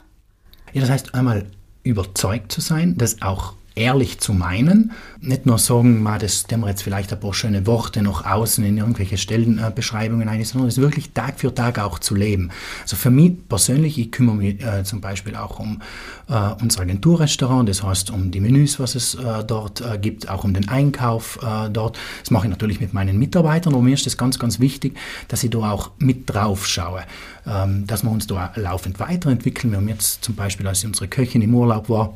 Ja, 0.73 0.81
das 0.83 0.91
heißt 0.91 1.15
einmal 1.15 1.51
überzeugt 1.83 2.53
zu 2.53 2.61
sein, 2.61 2.97
das 2.99 3.23
auch 3.23 3.55
ehrlich 3.79 4.19
zu 4.19 4.33
meinen. 4.33 4.93
Nicht 5.21 5.47
nur 5.47 5.59
sagen, 5.59 6.07
das 6.21 6.45
dem 6.45 6.61
wir 6.61 6.69
jetzt 6.69 6.83
vielleicht 6.83 7.13
ein 7.13 7.21
paar 7.21 7.35
schöne 7.35 7.67
Worte 7.67 8.03
noch 8.03 8.25
außen 8.25 8.65
in 8.65 8.77
irgendwelche 8.77 9.17
Stellenbeschreibungen 9.17 10.29
ein, 10.29 10.45
sondern 10.45 10.69
es 10.69 10.79
wirklich 10.79 11.13
Tag 11.13 11.39
für 11.41 11.55
Tag 11.55 11.79
auch 11.79 11.99
zu 11.99 12.15
leben. 12.15 12.51
Also 12.83 12.97
für 12.97 13.11
mich 13.11 13.49
persönlich, 13.49 13.99
ich 13.99 14.11
kümmere 14.11 14.37
mich 14.37 14.63
äh, 14.63 14.85
zum 14.85 15.01
Beispiel 15.01 15.37
auch 15.37 15.59
um 15.59 15.81
äh, 16.29 16.35
unser 16.61 16.83
Agenturrestaurant, 16.83 17.69
das 17.69 17.83
heißt 17.83 18.11
um 18.11 18.31
die 18.31 18.41
Menüs, 18.41 18.79
was 18.79 18.95
es 18.95 19.15
äh, 19.15 19.45
dort 19.45 19.81
äh, 19.81 19.99
gibt, 19.99 20.29
auch 20.29 20.45
um 20.45 20.55
den 20.55 20.69
Einkauf 20.69 21.39
äh, 21.43 21.71
dort. 21.71 21.99
Das 22.21 22.31
mache 22.31 22.47
ich 22.47 22.51
natürlich 22.51 22.81
mit 22.81 22.93
meinen 22.93 23.19
Mitarbeitern, 23.19 23.75
aber 23.75 23.83
mir 23.83 23.95
ist 23.95 24.07
das 24.07 24.17
ganz, 24.17 24.39
ganz 24.39 24.61
wichtig, 24.61 24.97
dass 25.29 25.43
ich 25.43 25.51
da 25.51 25.71
auch 25.71 25.91
mit 25.99 26.29
drauf 26.33 26.67
schaue, 26.67 27.03
ähm, 27.47 27.87
dass 27.87 28.03
wir 28.03 28.11
uns 28.11 28.27
da 28.27 28.53
laufend 28.57 29.01
weiterentwickeln. 29.01 29.73
Wir 29.73 29.79
haben 29.79 29.89
jetzt 29.89 30.25
zum 30.25 30.35
Beispiel, 30.35 30.67
als 30.67 30.85
unsere 30.85 31.09
Köchin 31.09 31.43
im 31.43 31.55
Urlaub 31.55 31.89
war, 31.89 32.15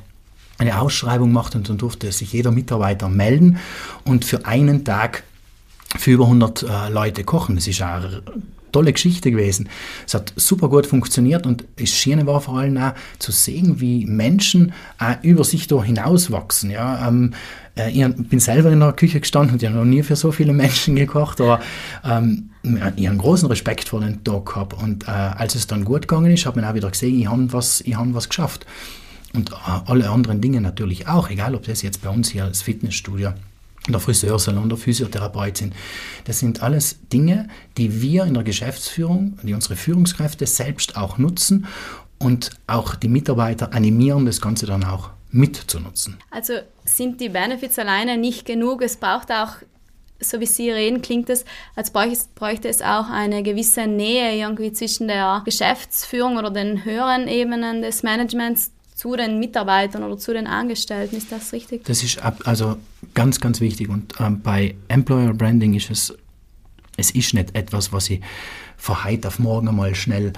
eine 0.63 0.81
Ausschreibung 0.81 1.29
gemacht 1.29 1.55
und 1.55 1.69
dann 1.69 1.79
durfte 1.79 2.11
sich 2.13 2.33
jeder 2.33 2.51
Mitarbeiter 2.51 3.09
melden 3.09 3.59
und 4.05 4.25
für 4.25 4.47
einen 4.47 4.85
Tag 4.85 5.25
für 5.97 6.13
über 6.13 6.25
100 6.25 6.63
äh, 6.63 6.89
Leute 6.91 7.25
kochen. 7.25 7.57
Das 7.57 7.67
ist 7.67 7.83
eine 7.83 8.23
tolle 8.73 8.93
Geschichte 8.93 9.31
gewesen. 9.31 9.69
Es 10.07 10.15
hat 10.15 10.33
super 10.37 10.69
gut 10.69 10.87
funktioniert 10.87 11.47
und 11.47 11.65
das 11.77 11.91
Schöne 11.91 12.27
war 12.27 12.41
vor 12.41 12.59
allem 12.59 12.79
auch 12.79 12.93
zu 13.19 13.31
sehen, 13.31 13.81
wie 13.81 14.07
Menschen 14.07 14.73
auch 14.99 15.23
über 15.23 15.45
sich 15.45 15.67
da 15.67 15.83
hinauswachsen. 15.83 16.71
Ja, 16.71 17.07
ähm, 17.07 17.35
äh, 17.77 17.91
ich 17.91 18.29
bin 18.29 18.41
selber 18.41 18.71
in 18.71 18.81
der 18.81 18.93
Küche 18.93 19.21
gestanden 19.21 19.55
und 19.55 19.63
ich 19.63 19.69
habe 19.69 19.79
noch 19.79 19.85
nie 19.85 20.03
für 20.03 20.17
so 20.17 20.33
viele 20.33 20.53
Menschen 20.53 20.97
gekocht, 20.97 21.41
aber 21.41 21.61
ähm, 22.05 22.51
ich 22.63 22.81
habe 22.81 22.97
einen 22.97 23.19
großen 23.19 23.49
Respekt 23.49 23.89
vor 23.89 24.01
den 24.01 24.25
Tag 24.25 24.47
gehabt 24.47 24.75
und 24.75 25.07
äh, 25.07 25.11
als 25.11 25.55
es 25.55 25.67
dann 25.67 25.85
gut 25.85 26.03
gegangen 26.03 26.33
ist, 26.33 26.47
hat 26.47 26.57
man 26.57 26.65
auch 26.65 26.75
wieder 26.75 26.91
gesehen, 26.91 27.21
ich 27.21 27.29
habe 27.29 27.53
was, 27.53 27.81
ich 27.83 27.97
hab 27.97 28.15
was 28.15 28.29
geschafft. 28.29 28.67
Und 29.35 29.51
äh, 29.51 29.55
alle 29.87 30.11
anderen 30.11 30.41
Dinge 30.41 30.61
natürlich 30.61 31.09
auch, 31.09 31.31
egal 31.31 31.55
ob 31.55 31.65
das 31.65 31.83
jetzt 31.83 32.03
bei 32.03 32.11
uns 32.11 32.31
hier 32.31 32.45
als 32.45 32.63
Fitnessstudio 32.63 33.33
der 33.89 34.01
Friseursalon, 34.01 34.69
der 34.69 34.79
Physiotherapeut 34.79 35.57
sind. 35.57 35.75
Das 36.25 36.39
sind 36.39 36.63
alles 36.63 36.99
Dinge, 37.13 37.49
die 37.77 38.01
wir 38.01 38.25
in 38.25 38.35
der 38.35 38.45
Geschäftsführung, 38.45 39.39
die 39.43 39.55
unsere 39.55 39.77
Führungskräfte 39.77 40.47
selbst 40.47 40.97
auch 40.97 41.19
nutzen 41.19 41.67
und 42.19 42.51
auch 42.69 42.95
die 42.95 43.09
Mitarbeiter 43.09 43.73
animieren, 43.73 44.25
das 44.25 44.41
Ganze 44.41 44.67
dann 44.67 44.85
auch 44.85 45.11
mitzunutzen. 45.33 46.19
Also 46.31 46.55
sind 46.85 47.21
die 47.21 47.31
Benefits 47.31 47.79
alleine 47.79 48.19
nicht 48.19 48.47
genug? 48.47 48.83
Es 48.83 48.97
braucht 48.97 49.33
auch, 49.33 49.57
so 50.21 50.39
wie 50.39 50.47
Sie 50.47 50.71
reden, 50.71 51.03
klingt 51.03 51.29
es, 51.31 51.45
als 51.75 51.91
bräuchte 51.91 52.69
es 52.69 52.83
auch 52.83 53.11
eine 53.11 53.43
gewisse 53.43 53.89
Nähe 53.89 54.37
irgendwie 54.37 54.73
zwischen 54.73 55.09
der 55.09 55.43
Geschäftsführung 55.45 56.37
oder 56.37 56.51
den 56.51 56.85
höheren 56.85 57.27
Ebenen 57.27 57.83
des 57.83 58.05
Managements 58.05 58.71
zu 59.03 59.17
den 59.17 59.41
Mitarbeitern 59.41 60.05
oder 60.05 60.17
zu 60.17 60.33
den 60.33 60.47
Angestellten. 60.47 61.17
Ist 61.17 61.33
das 61.33 61.53
richtig? 61.53 61.85
Das 61.87 62.05
ist 62.05 62.21
also 62.23 62.77
ganz, 63.15 63.41
ganz 63.41 63.61
wichtig. 63.61 63.89
Und 63.89 64.15
ähm, 64.21 64.43
bei 64.43 64.77
Employer 64.87 65.35
Branding 65.35 65.75
ist 65.75 65.91
es, 65.91 66.15
es 66.97 67.11
ist 67.11 67.35
nicht 67.35 67.57
etwas, 67.57 67.93
was 67.93 68.09
ich 68.11 68.21
von 68.77 69.03
heute 69.03 69.27
auf 69.27 69.41
morgen 69.41 69.67
einmal 69.67 69.97
schnell 69.97 70.33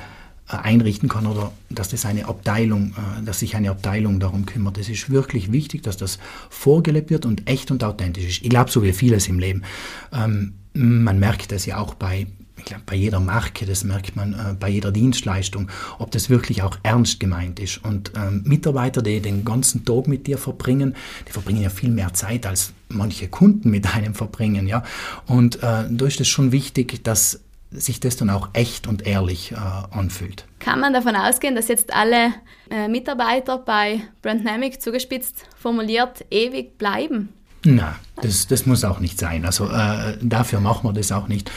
äh, 0.48 0.56
einrichten 0.56 1.10
kann 1.10 1.26
oder 1.26 1.52
dass 1.68 1.90
das 1.90 2.06
eine 2.06 2.26
Abteilung, 2.26 2.94
äh, 2.96 3.22
dass 3.22 3.40
sich 3.40 3.54
eine 3.54 3.70
Abteilung 3.70 4.18
darum 4.18 4.46
kümmert. 4.46 4.78
Es 4.78 4.88
ist 4.88 5.10
wirklich 5.10 5.52
wichtig, 5.52 5.82
dass 5.82 5.98
das 5.98 6.18
vorgelebt 6.48 7.10
wird 7.10 7.26
und 7.26 7.46
echt 7.46 7.70
und 7.70 7.84
authentisch 7.84 8.24
ist. 8.24 8.42
Ich 8.42 8.48
glaube, 8.48 8.70
so 8.70 8.82
wie 8.82 8.94
vieles 8.94 9.28
im 9.28 9.38
Leben. 9.38 9.62
Ähm, 10.10 10.54
man 10.72 11.18
merkt 11.18 11.52
das 11.52 11.66
ja 11.66 11.76
auch 11.76 11.92
bei 11.92 12.28
ich 12.64 12.70
glaube, 12.70 12.84
bei 12.86 12.96
jeder 12.96 13.20
Marke, 13.20 13.66
das 13.66 13.84
merkt 13.84 14.16
man 14.16 14.32
äh, 14.32 14.54
bei 14.58 14.70
jeder 14.70 14.90
Dienstleistung, 14.90 15.68
ob 15.98 16.10
das 16.12 16.30
wirklich 16.30 16.62
auch 16.62 16.78
ernst 16.82 17.20
gemeint 17.20 17.60
ist. 17.60 17.84
Und 17.84 18.12
ähm, 18.16 18.42
Mitarbeiter, 18.46 19.02
die 19.02 19.20
den 19.20 19.44
ganzen 19.44 19.84
Tag 19.84 20.08
mit 20.08 20.26
dir 20.26 20.38
verbringen, 20.38 20.96
die 21.28 21.32
verbringen 21.32 21.60
ja 21.60 21.68
viel 21.68 21.90
mehr 21.90 22.14
Zeit, 22.14 22.46
als 22.46 22.72
manche 22.88 23.28
Kunden 23.28 23.70
mit 23.70 23.94
einem 23.94 24.14
verbringen. 24.14 24.66
Ja? 24.66 24.82
Und 25.26 25.56
äh, 25.56 25.84
da 25.90 26.06
ist 26.06 26.20
es 26.20 26.28
schon 26.28 26.52
wichtig, 26.52 27.04
dass 27.04 27.40
sich 27.70 28.00
das 28.00 28.16
dann 28.16 28.30
auch 28.30 28.48
echt 28.54 28.86
und 28.86 29.06
ehrlich 29.06 29.52
äh, 29.52 29.56
anfühlt. 29.56 30.46
Kann 30.58 30.80
man 30.80 30.94
davon 30.94 31.16
ausgehen, 31.16 31.54
dass 31.54 31.68
jetzt 31.68 31.92
alle 31.92 32.32
äh, 32.70 32.88
Mitarbeiter 32.88 33.58
bei 33.58 34.00
Brandnamic 34.22 34.80
zugespitzt 34.80 35.44
formuliert 35.58 36.24
ewig 36.30 36.78
bleiben? 36.78 37.28
Na, 37.66 37.96
das, 38.22 38.46
das 38.46 38.64
muss 38.64 38.84
auch 38.84 39.00
nicht 39.00 39.18
sein. 39.18 39.44
Also 39.44 39.68
äh, 39.68 40.16
dafür 40.22 40.60
machen 40.60 40.88
wir 40.88 40.92
das 40.92 41.12
auch 41.12 41.28
nicht. 41.28 41.50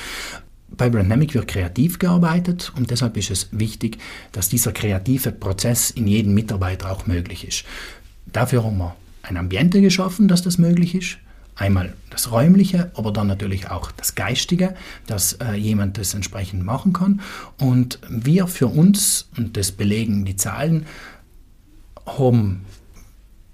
Bei 0.69 0.89
Brandnamic 0.89 1.33
wird 1.33 1.47
kreativ 1.47 1.97
gearbeitet 1.97 2.73
und 2.75 2.91
deshalb 2.91 3.15
ist 3.17 3.31
es 3.31 3.49
wichtig, 3.51 3.97
dass 4.31 4.49
dieser 4.49 4.73
kreative 4.73 5.31
Prozess 5.31 5.91
in 5.91 6.07
jedem 6.07 6.33
Mitarbeiter 6.33 6.91
auch 6.91 7.07
möglich 7.07 7.47
ist. 7.47 7.63
Dafür 8.25 8.63
haben 8.63 8.77
wir 8.77 8.95
ein 9.23 9.37
Ambiente 9.37 9.81
geschaffen, 9.81 10.27
dass 10.27 10.41
das 10.41 10.57
möglich 10.57 10.95
ist. 10.95 11.17
Einmal 11.55 11.93
das 12.11 12.31
Räumliche, 12.31 12.91
aber 12.95 13.11
dann 13.11 13.27
natürlich 13.27 13.71
auch 13.71 13.91
das 13.91 14.13
Geistige, 14.13 14.75
dass 15.07 15.33
äh, 15.33 15.53
jemand 15.53 15.97
das 15.97 16.13
entsprechend 16.13 16.63
machen 16.63 16.93
kann. 16.93 17.21
Und 17.57 17.99
wir 18.09 18.45
für 18.45 18.67
uns, 18.67 19.29
und 19.37 19.57
das 19.57 19.71
belegen 19.71 20.23
die 20.23 20.35
Zahlen, 20.35 20.85
haben 22.05 22.65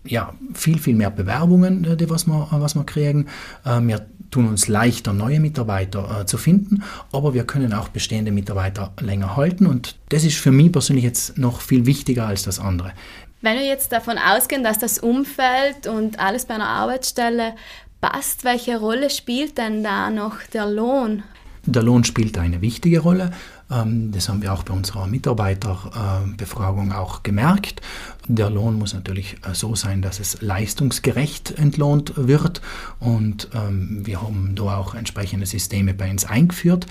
ja, 0.06 0.34
viel, 0.54 0.80
viel 0.80 0.96
mehr 0.96 1.12
Bewerbungen, 1.12 1.86
äh, 1.86 1.96
die 1.96 2.10
was 2.10 2.28
wir, 2.28 2.48
was 2.52 2.76
wir 2.76 2.84
kriegen. 2.84 3.28
Äh, 3.64 3.80
wir 3.82 4.06
tun 4.34 4.48
uns 4.48 4.68
leichter, 4.68 5.14
neue 5.14 5.40
Mitarbeiter 5.40 6.22
äh, 6.22 6.26
zu 6.26 6.38
finden, 6.38 6.84
aber 7.12 7.34
wir 7.34 7.46
können 7.46 7.74
auch 7.74 7.90
bestehende 7.90 8.32
Mitarbeiter 8.32 8.92
länger 9.00 9.36
halten 9.38 9.68
und 9.68 9.96
das 10.10 10.24
ist 10.24 10.38
für 10.38 10.52
mich 10.52 10.72
persönlich 10.72 11.06
jetzt 11.06 11.38
noch 11.38 11.62
viel 11.62 11.86
wichtiger 11.86 12.28
als 12.28 12.44
das 12.44 12.60
andere. 12.60 12.94
Wenn 13.42 13.58
wir 13.58 13.66
jetzt 13.66 13.92
davon 13.92 14.18
ausgehen, 14.18 14.64
dass 14.64 14.80
das 14.80 15.00
Umfeld 15.00 15.88
und 15.88 16.20
alles 16.20 16.46
bei 16.46 16.56
einer 16.56 16.68
Arbeitsstelle 16.68 17.56
passt, 18.02 18.44
welche 18.44 18.80
Rolle 18.80 19.10
spielt 19.10 19.58
denn 19.58 19.84
da 19.84 20.10
noch 20.10 20.38
der 20.54 20.66
Lohn? 20.66 21.24
Der 21.66 21.82
Lohn 21.82 22.04
spielt 22.04 22.38
eine 22.38 22.62
wichtige 22.62 23.00
Rolle. 23.00 23.32
Ähm, 23.72 24.12
das 24.12 24.28
haben 24.28 24.42
wir 24.42 24.54
auch 24.54 24.64
bei 24.64 24.74
unserer 24.74 25.08
Mitarbeiterbefragung 25.08 26.92
auch 26.92 27.24
gemerkt. 27.24 27.82
Der 28.28 28.50
Lohn 28.50 28.78
muss 28.78 28.94
natürlich 28.94 29.38
äh, 29.46 29.54
so 29.54 29.74
sein, 29.74 30.02
dass 30.02 30.20
es 30.20 30.42
leistungsgerecht 30.42 31.58
entlohnt 31.58 32.14
wird 32.16 32.62
und 33.00 33.48
ähm, 33.54 34.02
wir 34.06 34.22
haben 34.22 34.56
da 34.56 34.78
auch 34.78 34.94
entsprechende 34.94 35.46
Systeme 35.46 35.94
bei 35.94 36.12
uns 36.12 36.26
eingeführt. 36.26 36.86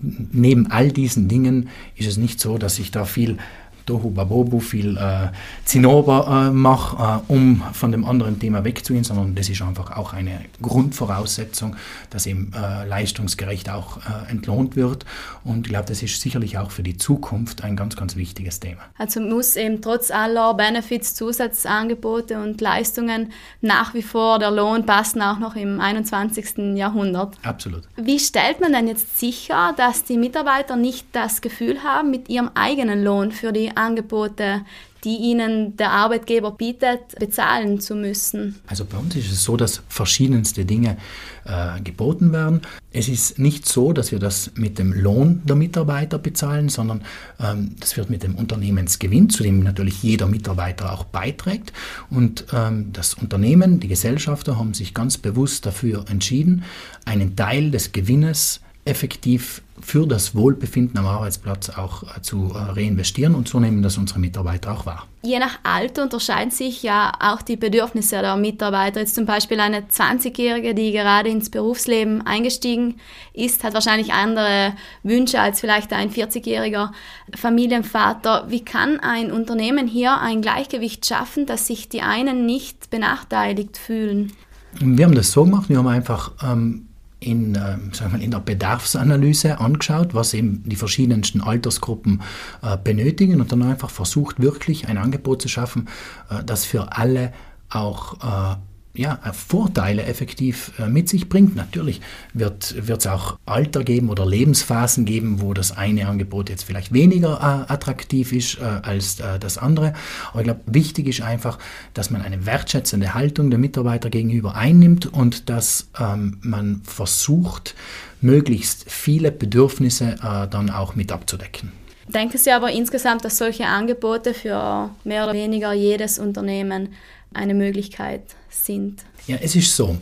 Neben 0.00 0.70
all 0.70 0.90
diesen 0.90 1.28
Dingen 1.28 1.68
ist 1.96 2.08
es 2.08 2.16
nicht 2.16 2.40
so, 2.40 2.56
dass 2.56 2.76
sich 2.76 2.90
da 2.90 3.04
viel 3.04 3.36
Tohu 3.86 4.10
Babobu, 4.10 4.60
viel 4.60 4.96
äh, 4.96 5.28
Zinnober 5.64 6.48
äh, 6.48 6.50
mache, 6.50 7.22
äh, 7.28 7.32
um 7.32 7.62
von 7.72 7.92
dem 7.92 8.04
anderen 8.04 8.38
Thema 8.38 8.64
wegzugehen, 8.64 9.04
sondern 9.04 9.34
das 9.34 9.48
ist 9.48 9.62
einfach 9.62 9.96
auch 9.96 10.12
eine 10.12 10.40
Grundvoraussetzung, 10.62 11.76
dass 12.10 12.26
eben 12.26 12.52
äh, 12.54 12.86
leistungsgerecht 12.86 13.70
auch 13.70 13.98
äh, 13.98 14.30
entlohnt 14.30 14.76
wird. 14.76 15.04
Und 15.44 15.66
ich 15.66 15.72
glaube, 15.72 15.86
das 15.86 16.02
ist 16.02 16.20
sicherlich 16.20 16.58
auch 16.58 16.70
für 16.70 16.82
die 16.82 16.96
Zukunft 16.96 17.62
ein 17.62 17.76
ganz, 17.76 17.96
ganz 17.96 18.16
wichtiges 18.16 18.60
Thema. 18.60 18.82
Also 18.98 19.20
muss 19.20 19.56
eben 19.56 19.82
trotz 19.82 20.10
aller 20.10 20.54
Benefits, 20.54 21.14
Zusatzangebote 21.14 22.40
und 22.40 22.60
Leistungen 22.60 23.32
nach 23.60 23.94
wie 23.94 24.02
vor 24.02 24.38
der 24.38 24.50
Lohn 24.50 24.86
passen, 24.86 25.22
auch 25.22 25.38
noch 25.38 25.56
im 25.56 25.80
21. 25.80 26.76
Jahrhundert. 26.76 27.36
Absolut. 27.42 27.82
Wie 27.96 28.18
stellt 28.18 28.60
man 28.60 28.72
denn 28.72 28.88
jetzt 28.88 29.18
sicher, 29.18 29.74
dass 29.76 30.04
die 30.04 30.16
Mitarbeiter 30.16 30.76
nicht 30.76 31.06
das 31.12 31.40
Gefühl 31.40 31.82
haben, 31.82 32.10
mit 32.10 32.28
ihrem 32.28 32.50
eigenen 32.54 33.04
Lohn 33.04 33.32
für 33.32 33.52
die 33.52 33.73
Angebote, 33.76 34.62
die 35.04 35.16
ihnen 35.16 35.76
der 35.76 35.90
Arbeitgeber 35.90 36.50
bietet, 36.52 37.18
bezahlen 37.18 37.80
zu 37.80 37.94
müssen? 37.94 38.56
Also 38.66 38.84
bei 38.84 38.96
uns 38.96 39.14
ist 39.14 39.30
es 39.30 39.44
so, 39.44 39.56
dass 39.56 39.82
verschiedenste 39.88 40.64
Dinge 40.64 40.96
äh, 41.44 41.80
geboten 41.82 42.32
werden. 42.32 42.62
Es 42.90 43.08
ist 43.08 43.38
nicht 43.38 43.68
so, 43.68 43.92
dass 43.92 44.12
wir 44.12 44.18
das 44.18 44.52
mit 44.54 44.78
dem 44.78 44.92
Lohn 44.92 45.42
der 45.44 45.56
Mitarbeiter 45.56 46.18
bezahlen, 46.18 46.70
sondern 46.70 47.02
ähm, 47.38 47.76
das 47.80 47.96
wird 47.96 48.08
mit 48.08 48.22
dem 48.22 48.34
Unternehmensgewinn, 48.34 49.28
zu 49.28 49.42
dem 49.42 49.60
natürlich 49.60 50.02
jeder 50.02 50.26
Mitarbeiter 50.26 50.92
auch 50.92 51.04
beiträgt. 51.04 51.72
Und 52.08 52.46
ähm, 52.52 52.92
das 52.92 53.14
Unternehmen, 53.14 53.80
die 53.80 53.88
Gesellschafter 53.88 54.58
haben 54.58 54.72
sich 54.72 54.94
ganz 54.94 55.18
bewusst 55.18 55.66
dafür 55.66 56.06
entschieden, 56.08 56.64
einen 57.04 57.36
Teil 57.36 57.70
des 57.70 57.92
Gewinnes 57.92 58.60
effektiv 58.84 59.62
für 59.80 60.06
das 60.06 60.34
Wohlbefinden 60.34 60.98
am 60.98 61.06
Arbeitsplatz 61.06 61.70
auch 61.70 62.02
äh, 62.02 62.22
zu 62.22 62.52
äh, 62.54 62.58
reinvestieren 62.58 63.34
und 63.34 63.48
so 63.48 63.58
nehmen 63.60 63.82
das 63.82 63.98
unsere 63.98 64.20
Mitarbeiter 64.20 64.72
auch 64.72 64.86
wahr. 64.86 65.06
Je 65.22 65.38
nach 65.38 65.58
Alter 65.62 66.02
unterscheiden 66.02 66.50
sich 66.50 66.82
ja 66.82 67.12
auch 67.18 67.42
die 67.42 67.56
Bedürfnisse 67.56 68.20
der 68.20 68.36
Mitarbeiter. 68.36 69.00
Jetzt 69.00 69.14
zum 69.14 69.26
Beispiel 69.26 69.58
eine 69.58 69.80
20-Jährige, 69.80 70.74
die 70.74 70.92
gerade 70.92 71.30
ins 71.30 71.50
Berufsleben 71.50 72.26
eingestiegen 72.26 72.96
ist, 73.32 73.64
hat 73.64 73.74
wahrscheinlich 73.74 74.12
andere 74.12 74.74
Wünsche 75.02 75.40
als 75.40 75.60
vielleicht 75.60 75.92
ein 75.92 76.10
40-jähriger 76.10 76.90
Familienvater. 77.34 78.46
Wie 78.48 78.64
kann 78.64 79.00
ein 79.00 79.32
Unternehmen 79.32 79.86
hier 79.86 80.20
ein 80.20 80.42
Gleichgewicht 80.42 81.06
schaffen, 81.06 81.46
dass 81.46 81.66
sich 81.66 81.88
die 81.88 82.02
einen 82.02 82.46
nicht 82.46 82.90
benachteiligt 82.90 83.78
fühlen? 83.78 84.32
Wir 84.78 85.06
haben 85.06 85.14
das 85.14 85.32
so 85.32 85.44
gemacht, 85.44 85.68
wir 85.68 85.78
haben 85.78 85.86
einfach 85.86 86.32
ähm, 86.42 86.88
in, 87.24 87.54
äh, 87.54 87.78
sagen 87.92 88.12
wir, 88.12 88.20
in 88.20 88.30
der 88.30 88.40
Bedarfsanalyse 88.40 89.60
angeschaut, 89.60 90.14
was 90.14 90.34
eben 90.34 90.62
die 90.64 90.76
verschiedensten 90.76 91.40
Altersgruppen 91.40 92.22
äh, 92.62 92.76
benötigen 92.76 93.40
und 93.40 93.50
dann 93.52 93.62
einfach 93.62 93.90
versucht, 93.90 94.40
wirklich 94.40 94.88
ein 94.88 94.98
Angebot 94.98 95.42
zu 95.42 95.48
schaffen, 95.48 95.88
äh, 96.30 96.44
das 96.44 96.64
für 96.64 96.96
alle 96.96 97.32
auch 97.70 98.14
äh, 98.22 98.56
ja, 98.94 99.18
Vorteile 99.32 100.04
effektiv 100.04 100.72
äh, 100.78 100.86
mit 100.86 101.08
sich 101.08 101.28
bringt. 101.28 101.56
Natürlich 101.56 102.00
wird 102.32 102.74
es 102.88 103.06
auch 103.06 103.38
Alter 103.44 103.82
geben 103.82 104.08
oder 104.08 104.24
Lebensphasen 104.24 105.04
geben, 105.04 105.40
wo 105.40 105.52
das 105.52 105.76
eine 105.76 106.06
Angebot 106.06 106.48
jetzt 106.48 106.62
vielleicht 106.62 106.92
weniger 106.92 107.38
äh, 107.68 107.72
attraktiv 107.72 108.32
ist 108.32 108.58
äh, 108.58 108.62
als 108.62 109.18
äh, 109.18 109.38
das 109.40 109.58
andere. 109.58 109.94
Aber 110.30 110.40
ich 110.40 110.44
glaube, 110.44 110.60
wichtig 110.66 111.08
ist 111.08 111.22
einfach, 111.22 111.58
dass 111.92 112.10
man 112.10 112.22
eine 112.22 112.46
wertschätzende 112.46 113.14
Haltung 113.14 113.50
der 113.50 113.58
Mitarbeiter 113.58 114.10
gegenüber 114.10 114.54
einnimmt 114.54 115.06
und 115.12 115.50
dass 115.50 115.88
ähm, 115.98 116.38
man 116.42 116.82
versucht, 116.84 117.74
möglichst 118.20 118.90
viele 118.90 119.32
Bedürfnisse 119.32 120.16
äh, 120.22 120.48
dann 120.48 120.70
auch 120.70 120.94
mit 120.94 121.10
abzudecken. 121.10 121.72
Denken 122.06 122.38
Sie 122.38 122.50
aber 122.52 122.70
insgesamt, 122.70 123.24
dass 123.24 123.38
solche 123.38 123.66
Angebote 123.66 124.34
für 124.34 124.90
mehr 125.04 125.24
oder 125.24 125.32
weniger 125.32 125.72
jedes 125.72 126.18
Unternehmen 126.18 126.90
eine 127.34 127.54
Möglichkeit 127.54 128.22
sind? 128.50 129.04
Ja, 129.26 129.36
es 129.40 129.56
ist 129.56 129.74
so, 129.74 129.98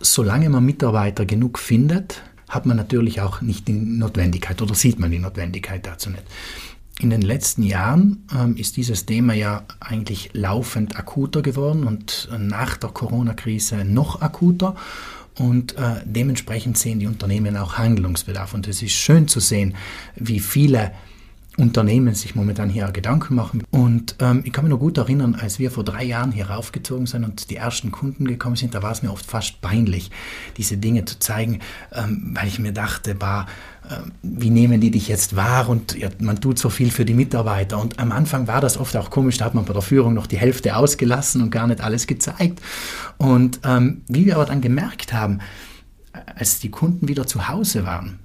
solange 0.00 0.48
man 0.48 0.64
Mitarbeiter 0.64 1.24
genug 1.24 1.58
findet, 1.58 2.22
hat 2.48 2.66
man 2.66 2.76
natürlich 2.76 3.20
auch 3.20 3.40
nicht 3.40 3.66
die 3.68 3.72
Notwendigkeit 3.72 4.60
oder 4.62 4.74
sieht 4.74 4.98
man 4.98 5.10
die 5.10 5.18
Notwendigkeit 5.18 5.86
dazu 5.86 6.10
nicht. 6.10 6.22
In 6.98 7.10
den 7.10 7.20
letzten 7.20 7.62
Jahren 7.62 8.26
ähm, 8.34 8.56
ist 8.56 8.76
dieses 8.78 9.04
Thema 9.04 9.34
ja 9.34 9.64
eigentlich 9.80 10.30
laufend 10.32 10.96
akuter 10.96 11.42
geworden 11.42 11.84
und 11.84 12.28
nach 12.38 12.78
der 12.78 12.88
Corona-Krise 12.88 13.84
noch 13.84 14.22
akuter. 14.22 14.76
Und 15.38 15.76
äh, 15.76 15.96
dementsprechend 16.06 16.78
sehen 16.78 16.98
die 16.98 17.06
Unternehmen 17.06 17.58
auch 17.58 17.76
Handlungsbedarf. 17.76 18.54
Und 18.54 18.66
es 18.66 18.80
ist 18.80 18.92
schön 18.92 19.28
zu 19.28 19.40
sehen, 19.40 19.74
wie 20.14 20.40
viele 20.40 20.92
Unternehmen 21.56 22.14
sich 22.14 22.34
momentan 22.34 22.68
hier 22.68 22.86
Gedanken 22.88 23.34
machen. 23.34 23.62
Und 23.70 24.16
ähm, 24.20 24.42
ich 24.44 24.52
kann 24.52 24.64
mich 24.64 24.70
noch 24.70 24.78
gut 24.78 24.98
erinnern, 24.98 25.34
als 25.34 25.58
wir 25.58 25.70
vor 25.70 25.84
drei 25.84 26.04
Jahren 26.04 26.32
hier 26.32 26.50
raufgezogen 26.50 27.06
sind 27.06 27.24
und 27.24 27.50
die 27.50 27.56
ersten 27.56 27.90
Kunden 27.90 28.26
gekommen 28.26 28.56
sind, 28.56 28.74
da 28.74 28.82
war 28.82 28.92
es 28.92 29.02
mir 29.02 29.10
oft 29.10 29.26
fast 29.26 29.60
peinlich, 29.60 30.10
diese 30.56 30.76
Dinge 30.76 31.04
zu 31.04 31.18
zeigen, 31.18 31.60
ähm, 31.92 32.32
weil 32.34 32.48
ich 32.48 32.58
mir 32.58 32.72
dachte, 32.72 33.20
war, 33.20 33.46
äh, 33.88 33.96
wie 34.22 34.50
nehmen 34.50 34.80
die 34.80 34.90
dich 34.90 35.08
jetzt 35.08 35.36
wahr 35.36 35.68
und 35.68 35.96
ja, 35.96 36.08
man 36.18 36.40
tut 36.40 36.58
so 36.58 36.68
viel 36.68 36.90
für 36.90 37.04
die 37.04 37.14
Mitarbeiter. 37.14 37.80
Und 37.80 37.98
am 37.98 38.12
Anfang 38.12 38.46
war 38.46 38.60
das 38.60 38.76
oft 38.76 38.96
auch 38.96 39.10
komisch, 39.10 39.38
da 39.38 39.46
hat 39.46 39.54
man 39.54 39.64
bei 39.64 39.72
der 39.72 39.82
Führung 39.82 40.14
noch 40.14 40.26
die 40.26 40.38
Hälfte 40.38 40.76
ausgelassen 40.76 41.42
und 41.42 41.50
gar 41.50 41.66
nicht 41.66 41.80
alles 41.80 42.06
gezeigt. 42.06 42.60
Und 43.16 43.60
ähm, 43.64 44.02
wie 44.08 44.26
wir 44.26 44.34
aber 44.36 44.44
dann 44.44 44.60
gemerkt 44.60 45.12
haben, 45.12 45.40
als 46.34 46.60
die 46.60 46.70
Kunden 46.70 47.08
wieder 47.08 47.26
zu 47.26 47.48
Hause 47.48 47.84
waren, 47.84 48.18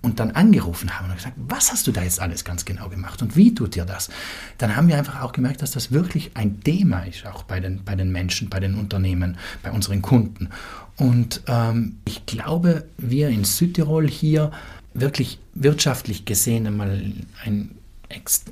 und 0.00 0.20
dann 0.20 0.30
angerufen 0.30 0.98
haben 0.98 1.10
und 1.10 1.16
gesagt, 1.16 1.34
was 1.36 1.72
hast 1.72 1.86
du 1.86 1.92
da 1.92 2.02
jetzt 2.02 2.20
alles 2.20 2.44
ganz 2.44 2.64
genau 2.64 2.88
gemacht 2.88 3.20
und 3.20 3.36
wie 3.36 3.54
tut 3.54 3.74
dir 3.74 3.84
das? 3.84 4.10
Dann 4.58 4.76
haben 4.76 4.88
wir 4.88 4.96
einfach 4.96 5.22
auch 5.22 5.32
gemerkt, 5.32 5.60
dass 5.60 5.72
das 5.72 5.90
wirklich 5.90 6.30
ein 6.34 6.60
Thema 6.60 7.00
ist, 7.00 7.26
auch 7.26 7.42
bei 7.42 7.58
den, 7.58 7.82
bei 7.84 7.96
den 7.96 8.12
Menschen, 8.12 8.48
bei 8.48 8.60
den 8.60 8.76
Unternehmen, 8.76 9.38
bei 9.62 9.72
unseren 9.72 10.00
Kunden. 10.00 10.50
Und 10.96 11.42
ähm, 11.48 11.96
ich 12.04 12.26
glaube, 12.26 12.84
wir 12.96 13.28
in 13.28 13.44
Südtirol 13.44 14.08
hier 14.08 14.52
wirklich 14.94 15.38
wirtschaftlich 15.54 16.24
gesehen 16.24 16.66
einmal 16.66 17.12
ein, 17.44 17.74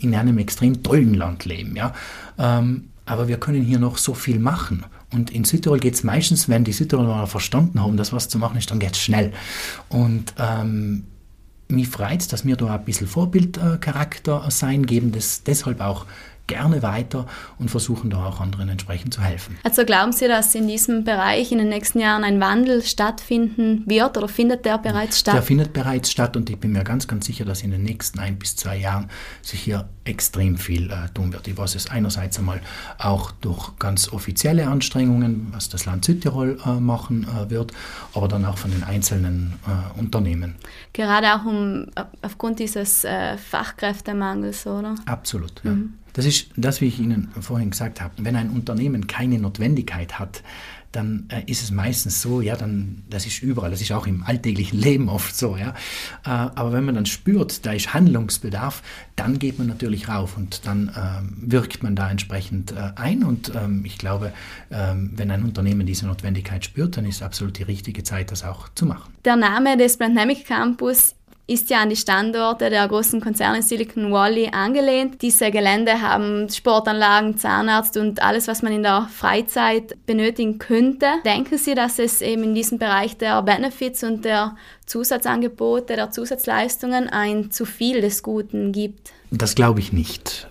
in 0.01 0.15
einem 0.15 0.39
extrem 0.39 0.83
tollen 0.83 1.15
Land 1.15 1.45
leben. 1.45 1.77
Ja? 1.77 1.95
Ähm, 2.39 2.89
aber 3.05 3.29
wir 3.29 3.39
können 3.39 3.63
hier 3.63 3.79
noch 3.79 3.99
so 3.99 4.15
viel 4.15 4.39
machen. 4.39 4.85
Und 5.13 5.31
in 5.31 5.45
Südtirol 5.45 5.79
geht 5.79 5.95
es 5.95 6.03
meistens, 6.03 6.49
wenn 6.49 6.65
die 6.65 6.73
Südtiroler 6.73 7.27
verstanden 7.29 7.81
haben, 7.81 7.97
dass 7.97 8.13
was 8.13 8.29
zu 8.29 8.39
machen 8.39 8.59
ist, 8.59 8.71
dann 8.71 8.81
geht 8.81 8.93
es 8.93 9.01
schnell. 9.01 9.33
Und 9.89 10.35
ähm, 10.39 11.05
mich 11.69 11.89
freut 11.89 12.33
dass 12.33 12.45
wir 12.45 12.57
da 12.57 12.75
ein 12.75 12.85
bisschen 12.85 13.07
Vorbildcharakter 13.07 14.51
sein, 14.51 14.87
geben 14.87 15.13
das 15.13 15.43
deshalb 15.43 15.81
auch 15.81 16.07
gerne 16.47 16.83
weiter 16.83 17.27
und 17.59 17.71
versuchen 17.71 18.11
da 18.11 18.27
auch 18.27 18.41
anderen 18.41 18.69
entsprechend 18.69 19.15
zu 19.15 19.21
helfen. 19.21 19.59
Also 19.63 19.85
glauben 19.85 20.13
Sie, 20.13 20.29
dass 20.29 20.55
in 20.55 20.69
diesem 20.69 21.05
Bereich 21.05 21.53
in 21.53 21.59
den 21.59 21.69
nächsten 21.69 22.01
Jahren 22.01 22.25
ein 22.25 22.41
Wandel 22.41 22.83
stattfinden 22.83 23.83
wird 23.87 24.17
oder 24.17 24.29
findet 24.29 24.65
der 24.65 24.79
bereits 24.79 25.19
statt? 25.19 25.35
Der 25.35 25.43
findet 25.43 25.73
bereits 25.73 26.11
statt 26.11 26.37
und 26.37 26.49
ich 26.51 26.59
bin 26.59 26.73
mir 26.73 26.85
ganz, 26.85 27.09
ganz 27.09 27.27
sicher, 27.27 27.45
dass 27.45 27.63
in 27.63 27.71
den 27.71 27.83
nächsten 27.83 28.19
ein 28.19 28.39
bis 28.39 28.57
zwei 28.57 28.77
Jahren 28.77 29.11
sich 29.43 29.61
hier 29.61 29.89
extrem 30.05 30.57
viel 30.57 30.91
äh, 30.91 31.09
tun 31.15 31.33
wird. 31.33 31.49
Ich 31.49 31.57
weiß 31.57 31.75
es 31.75 31.91
einerseits 31.91 32.39
einmal 32.39 32.61
auch 32.99 33.33
durch 33.33 33.77
ganz 33.79 34.13
offizielle 34.13 34.69
Anstrengungen, 34.69 35.49
was 35.51 35.69
das 35.69 35.85
Land 35.85 36.05
Südtirol 36.05 36.59
äh, 36.65 36.75
machen 36.75 37.27
äh, 37.27 37.51
wird, 37.51 37.73
aber 38.15 38.29
dann 38.29 38.45
auch 38.45 38.59
von 38.59 38.71
den 38.71 38.85
einzelnen 38.85 39.55
äh, 39.67 39.99
Unternehmen. 39.99 40.55
Gerade 40.93 41.35
auch 41.35 41.45
um, 41.45 41.87
aufgrund 42.23 42.59
dieses 42.59 43.05
äh, 43.05 43.37
Fachkräftemangels, 43.37 44.67
oder? 44.67 44.95
Absolut, 45.07 45.61
ja. 45.65 45.73
Mhm. 45.73 45.95
Das 46.17 46.25
ist 46.25 46.47
das, 46.57 46.81
wie 46.81 46.87
ich 46.87 46.99
Ihnen 46.99 47.29
vorhin 47.39 47.71
gesagt 47.71 48.01
habe. 48.01 48.15
Wenn 48.17 48.37
ein 48.37 48.49
Unternehmen 48.49 49.07
keine 49.07 49.39
Notwendigkeit 49.39 50.19
hat, 50.19 50.43
dann 50.93 51.29
äh, 51.29 51.43
ist 51.45 51.63
es 51.63 51.71
meistens 51.71 52.23
so, 52.23 52.41
ja, 52.41 52.57
dann, 52.57 53.03
das 53.11 53.27
ist 53.27 53.43
überall, 53.43 53.71
das 53.71 53.83
ist 53.83 53.93
auch 53.93 54.07
im 54.07 54.23
alltäglichen 54.23 54.79
Leben 54.81 55.11
oft 55.11 55.37
so, 55.37 55.59
ja. 55.59 55.75
Äh, 56.25 56.31
aber 56.31 56.73
wenn 56.73 56.87
man 56.87 56.95
dann 56.95 57.05
spürt, 57.05 57.67
da 57.67 57.73
ist 57.73 57.93
Handlungsbedarf, 57.93 58.83
dann 59.15 59.39
geht 59.39 59.59
man 59.59 59.67
natürlich 59.67 60.09
rauf 60.09 60.39
und 60.39 60.67
dann 60.67 60.89
äh, 60.89 61.53
wirkt 61.53 61.83
man 61.83 61.97
da 61.97 62.11
entsprechend 62.11 62.73
äh, 62.73 62.93
ein 62.97 63.23
und 63.23 63.53
ähm, 63.55 63.83
ich 63.85 63.99
glaube, 63.99 64.33
ähm, 64.71 65.13
wenn 65.17 65.31
ein 65.31 65.45
Unternehmen 65.45 65.87
diese 65.87 66.07
Notwendigkeit 66.07 66.65
spürt, 66.65 66.97
dann 66.97 67.05
ist 67.05 67.23
absolut 67.23 67.59
die 67.59 67.65
richtige 67.65 68.05
Zeit, 68.05 68.33
das 68.33 68.43
auch 68.43 68.71
zu 68.75 68.87
machen. 68.87 69.13
Der 69.27 69.37
Name 69.37 69.77
des 69.77 69.99
Plantnamic 69.99 70.47
Campus 70.47 71.16
ist 71.49 71.71
ja 71.71 71.81
an 71.81 71.91
die 71.91 71.97
Standorte 71.97 72.71
der 72.71 72.87
großen 72.89 73.21
Konzerne 73.21 73.63
Silicon 73.63 74.11
Valley 74.11 74.49
angelehnt. 74.51 75.23
Diese 75.23 75.51
Gelände 75.51 76.01
haben 76.01 76.49
Sportanlagen, 76.49 77.39
Zahnarzt 77.39 77.97
und 77.97 78.21
alles, 78.21 78.49
was 78.49 78.63
man 78.63 78.73
in 78.73 78.83
der 78.83 79.09
Freizeit 79.13 79.97
benötigen 80.07 80.59
könnte. 80.59 81.07
Denken 81.25 81.57
Sie, 81.57 81.75
dass 81.75 82.01
es 82.01 82.21
eben 82.21 82.43
in 82.43 82.55
diesem 82.55 82.79
Bereich 82.79 83.17
der 83.17 83.41
Benefits 83.43 84.03
und 84.03 84.25
der 84.25 84.57
Zusatzangebote, 84.87 85.95
der 85.95 86.11
Zusatzleistungen 86.11 87.09
ein 87.09 87.53
zu 87.53 87.65
viel 87.65 88.01
des 88.01 88.25
Guten 88.25 88.73
gibt? 88.73 89.13
Das 89.31 89.55
glaube 89.55 89.79
ich 89.79 89.93
nicht. 89.93 90.49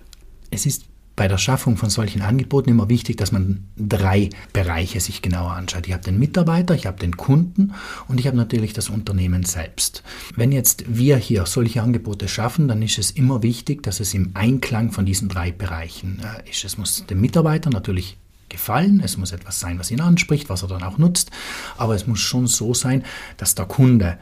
Es 0.49 0.65
ist 0.65 0.85
bei 1.15 1.27
der 1.27 1.37
Schaffung 1.37 1.77
von 1.77 1.89
solchen 1.89 2.21
Angeboten 2.21 2.69
immer 2.69 2.89
wichtig, 2.89 3.17
dass 3.17 3.31
man 3.31 3.65
drei 3.77 4.29
Bereiche 4.51 4.99
sich 4.99 5.21
genauer 5.21 5.51
anschaut. 5.51 5.87
Ich 5.87 5.93
habe 5.93 6.03
den 6.03 6.19
Mitarbeiter, 6.19 6.75
ich 6.75 6.85
habe 6.85 6.99
den 6.99 7.15
Kunden 7.15 7.73
und 8.07 8.19
ich 8.19 8.27
habe 8.27 8.35
natürlich 8.35 8.73
das 8.73 8.89
Unternehmen 8.89 9.43
selbst. 9.43 10.03
Wenn 10.35 10.51
jetzt 10.51 10.85
wir 10.87 11.17
hier 11.17 11.45
solche 11.45 11.81
Angebote 11.81 12.27
schaffen, 12.27 12.67
dann 12.67 12.81
ist 12.81 12.97
es 12.97 13.11
immer 13.11 13.43
wichtig, 13.43 13.83
dass 13.83 13.99
es 13.99 14.13
im 14.13 14.31
Einklang 14.33 14.91
von 14.91 15.05
diesen 15.05 15.29
drei 15.29 15.51
Bereichen 15.51 16.19
äh, 16.21 16.49
ist. 16.49 16.65
Es 16.65 16.77
muss 16.77 17.05
dem 17.05 17.21
Mitarbeiter 17.21 17.69
natürlich 17.69 18.17
gefallen, 18.49 19.01
es 19.03 19.17
muss 19.17 19.31
etwas 19.31 19.59
sein, 19.59 19.79
was 19.79 19.91
ihn 19.91 20.01
anspricht, 20.01 20.49
was 20.49 20.61
er 20.61 20.67
dann 20.67 20.83
auch 20.83 20.97
nutzt, 20.97 21.31
aber 21.77 21.95
es 21.95 22.07
muss 22.07 22.19
schon 22.19 22.47
so 22.47 22.73
sein, 22.73 23.03
dass 23.37 23.55
der 23.55 23.65
Kunde 23.65 24.17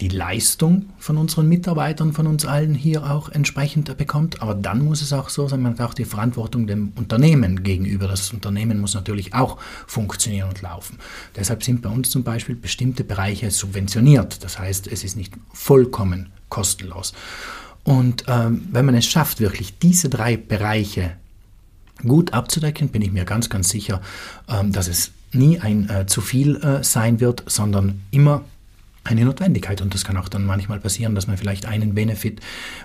die 0.00 0.08
Leistung 0.08 0.86
von 0.98 1.18
unseren 1.18 1.48
Mitarbeitern, 1.48 2.12
von 2.12 2.26
uns 2.26 2.46
allen 2.46 2.74
hier 2.74 3.10
auch 3.10 3.28
entsprechend 3.28 3.96
bekommt. 3.96 4.40
Aber 4.42 4.54
dann 4.54 4.84
muss 4.84 5.02
es 5.02 5.12
auch 5.12 5.28
so 5.28 5.46
sein, 5.48 5.60
man 5.60 5.74
hat 5.74 5.80
auch 5.80 5.94
die 5.94 6.04
Verantwortung 6.04 6.66
dem 6.66 6.92
Unternehmen 6.96 7.62
gegenüber. 7.62 8.08
Das 8.08 8.32
Unternehmen 8.32 8.80
muss 8.80 8.94
natürlich 8.94 9.34
auch 9.34 9.58
funktionieren 9.86 10.48
und 10.48 10.62
laufen. 10.62 10.98
Deshalb 11.36 11.62
sind 11.62 11.82
bei 11.82 11.90
uns 11.90 12.10
zum 12.10 12.24
Beispiel 12.24 12.54
bestimmte 12.54 13.04
Bereiche 13.04 13.50
subventioniert. 13.50 14.42
Das 14.42 14.58
heißt, 14.58 14.86
es 14.86 15.04
ist 15.04 15.16
nicht 15.16 15.34
vollkommen 15.52 16.30
kostenlos. 16.48 17.12
Und 17.84 18.24
ähm, 18.28 18.68
wenn 18.72 18.84
man 18.86 18.94
es 18.94 19.06
schafft, 19.06 19.40
wirklich 19.40 19.78
diese 19.78 20.08
drei 20.08 20.36
Bereiche 20.36 21.12
gut 22.02 22.32
abzudecken, 22.32 22.88
bin 22.88 23.02
ich 23.02 23.12
mir 23.12 23.24
ganz, 23.24 23.48
ganz 23.48 23.68
sicher, 23.68 24.00
ähm, 24.48 24.72
dass 24.72 24.88
es 24.88 25.12
nie 25.32 25.58
ein 25.60 25.88
äh, 25.88 26.06
zu 26.06 26.20
viel 26.20 26.56
äh, 26.56 26.82
sein 26.82 27.20
wird, 27.20 27.44
sondern 27.46 28.00
immer 28.10 28.44
eine 29.04 29.24
Notwendigkeit. 29.24 29.80
Und 29.80 29.94
das 29.94 30.04
kann 30.04 30.16
auch 30.16 30.28
dann 30.28 30.44
manchmal 30.44 30.80
passieren, 30.80 31.14
dass 31.14 31.26
man 31.26 31.36
vielleicht 31.36 31.66
einen 31.66 31.94
Benefit, 31.94 32.40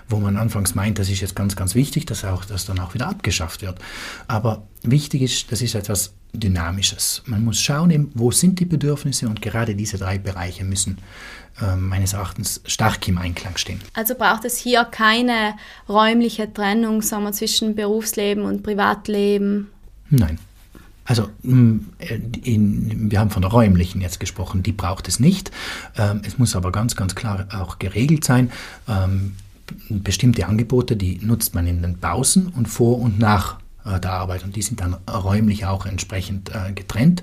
wo 0.08 0.18
man 0.18 0.36
anfangs 0.36 0.74
meint, 0.74 0.98
das 0.98 1.10
ist 1.10 1.20
jetzt 1.20 1.36
ganz, 1.36 1.56
ganz 1.56 1.74
wichtig, 1.74 2.06
dass 2.06 2.24
auch 2.24 2.44
das 2.44 2.64
dann 2.64 2.78
auch 2.78 2.94
wieder 2.94 3.08
abgeschafft 3.08 3.62
wird. 3.62 3.78
Aber 4.26 4.62
wichtig 4.82 5.22
ist, 5.22 5.52
das 5.52 5.62
ist 5.62 5.74
etwas 5.74 6.14
Dynamisches. 6.32 7.22
Man 7.26 7.44
muss 7.44 7.60
schauen, 7.60 8.10
wo 8.14 8.30
sind 8.30 8.60
die 8.60 8.64
Bedürfnisse 8.64 9.26
und 9.26 9.40
gerade 9.40 9.74
diese 9.74 9.98
drei 9.98 10.18
Bereiche 10.18 10.64
müssen 10.64 10.98
äh, 11.60 11.76
meines 11.76 12.12
Erachtens 12.12 12.60
stark 12.66 13.06
im 13.08 13.18
Einklang 13.18 13.56
stehen. 13.56 13.80
Also 13.94 14.14
braucht 14.14 14.44
es 14.44 14.58
hier 14.58 14.84
keine 14.84 15.54
räumliche 15.88 16.52
Trennung 16.52 17.02
sagen 17.02 17.24
wir, 17.24 17.32
zwischen 17.32 17.74
Berufsleben 17.74 18.44
und 18.44 18.62
Privatleben? 18.62 19.68
Nein. 20.10 20.38
Also 21.06 21.28
mm, 21.42 21.78
in, 22.42 23.10
wir 23.10 23.20
haben 23.20 23.30
von 23.30 23.42
der 23.42 23.50
räumlichen 23.50 24.00
jetzt 24.00 24.20
gesprochen, 24.20 24.62
die 24.62 24.72
braucht 24.72 25.08
es 25.08 25.20
nicht. 25.20 25.50
Ähm, 25.96 26.20
es 26.26 26.38
muss 26.38 26.54
aber 26.54 26.72
ganz, 26.72 26.96
ganz 26.96 27.14
klar 27.14 27.46
auch 27.52 27.78
geregelt 27.78 28.24
sein. 28.24 28.50
Ähm, 28.88 29.36
bestimmte 29.88 30.46
Angebote, 30.46 30.96
die 30.96 31.18
nutzt 31.22 31.54
man 31.54 31.66
in 31.66 31.82
den 31.82 31.98
Pausen 31.98 32.48
und 32.48 32.66
vor 32.66 33.00
und 33.00 33.18
nach 33.18 33.58
äh, 33.84 34.00
der 34.00 34.12
Arbeit 34.12 34.44
und 34.44 34.56
die 34.56 34.62
sind 34.62 34.80
dann 34.80 34.94
räumlich 35.08 35.64
auch 35.66 35.86
entsprechend 35.86 36.50
äh, 36.50 36.72
getrennt. 36.72 37.22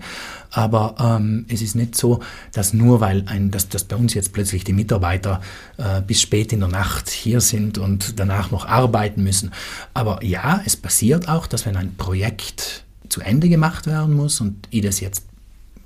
Aber 0.52 0.96
ähm, 1.00 1.46
es 1.50 1.62
ist 1.62 1.76
nicht 1.76 1.96
so, 1.96 2.22
dass 2.54 2.74
nur 2.74 3.02
weil 3.02 3.26
ein, 3.28 3.52
dass, 3.52 3.69
dass 3.69 3.84
bei 3.84 3.96
uns 3.96 4.13
jetzt 4.13 4.34
plötzlich 4.34 4.63
die 4.63 4.74
Mitarbeiter 4.74 5.41
äh, 5.78 6.02
bis 6.02 6.22
spät 6.22 6.54
in 6.54 6.62
der 6.62 6.69
Nacht 6.69 7.10
hier 7.10 7.41
sind 7.41 7.78
und 7.78 8.19
danach 8.19 8.52
noch 8.52 8.65
arbeiten 8.65 9.24
müssen. 9.24 9.52
Aber 9.93 10.24
ja, 10.24 10.62
es 10.65 10.78
passiert 10.78 11.28
auch, 11.28 11.48
dass 11.48 11.65
wenn 11.65 11.76
ein 11.76 11.96
Projekt 11.96 12.86
zu 13.13 13.21
Ende 13.21 13.47
gemacht 13.47 13.86
werden 13.86 14.15
muss 14.15 14.41
und 14.41 14.67
ich 14.71 14.82
das 14.82 14.99
jetzt 14.99 15.28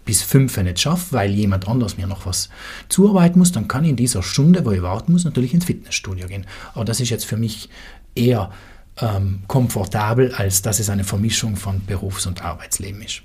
bis 0.06 0.24
fünf 0.24 0.56
nicht 0.56 0.80
schaffe, 0.80 1.12
weil 1.12 1.32
jemand 1.32 1.68
anders 1.68 1.98
mir 1.98 2.08
noch 2.08 2.26
was 2.26 2.50
zuarbeiten 2.88 3.38
muss, 3.38 3.52
dann 3.52 3.68
kann 3.68 3.84
ich 3.84 3.90
in 3.90 3.96
dieser 3.98 4.24
Stunde, 4.24 4.64
wo 4.64 4.72
ich 4.72 4.82
warten 4.82 5.12
muss, 5.12 5.26
natürlich 5.26 5.54
ins 5.54 5.66
Fitnessstudio 5.66 6.28
gehen. 6.28 6.48
Aber 6.74 6.86
das 6.86 7.02
ist 7.02 7.10
jetzt 7.10 7.26
für 7.26 7.36
mich 7.36 7.70
eher 8.16 8.50
ähm, 9.02 9.44
komfortabel, 9.48 10.34
als 10.34 10.62
dass 10.62 10.80
es 10.80 10.90
eine 10.90 11.04
Vermischung 11.04 11.58
von 11.58 11.86
Berufs- 11.86 12.26
und 12.26 12.42
Arbeitsleben 12.42 13.02
ist. 13.02 13.24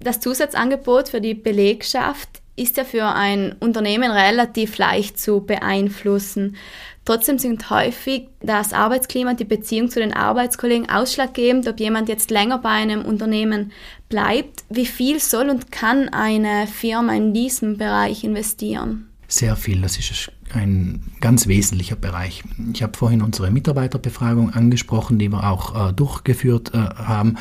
Das 0.00 0.20
Zusatzangebot 0.20 1.10
für 1.10 1.20
die 1.20 1.34
Belegschaft 1.34 2.40
ist 2.56 2.76
ja 2.76 2.84
für 2.84 3.06
ein 3.06 3.54
Unternehmen 3.60 4.10
relativ 4.10 4.78
leicht 4.78 5.20
zu 5.20 5.40
beeinflussen. 5.40 6.56
Trotzdem 7.04 7.38
sind 7.38 7.70
häufig 7.70 8.28
das 8.40 8.72
Arbeitsklima 8.72 9.34
die 9.34 9.44
Beziehung 9.44 9.88
zu 9.90 10.00
den 10.00 10.12
Arbeitskollegen 10.12 10.90
ausschlaggebend, 10.90 11.68
ob 11.68 11.78
jemand 11.78 12.08
jetzt 12.08 12.32
länger 12.32 12.58
bei 12.58 12.70
einem 12.70 13.04
Unternehmen 13.04 13.70
bleibt. 14.08 14.64
Wie 14.70 14.86
viel 14.86 15.20
soll 15.20 15.48
und 15.48 15.70
kann 15.70 16.08
eine 16.08 16.66
Firma 16.66 17.14
in 17.14 17.32
diesem 17.32 17.78
Bereich 17.78 18.24
investieren? 18.24 19.08
Sehr 19.28 19.54
viel, 19.54 19.82
das 19.82 19.98
ist 19.98 20.32
ein 20.52 21.02
ganz 21.20 21.46
wesentlicher 21.46 21.96
Bereich. 21.96 22.42
Ich 22.72 22.82
habe 22.82 22.96
vorhin 22.96 23.22
unsere 23.22 23.50
Mitarbeiterbefragung 23.50 24.52
angesprochen, 24.52 25.18
die 25.18 25.28
wir 25.28 25.50
auch 25.50 25.90
äh, 25.90 25.92
durchgeführt 25.92 26.72
äh, 26.74 26.78
haben. 26.78 27.36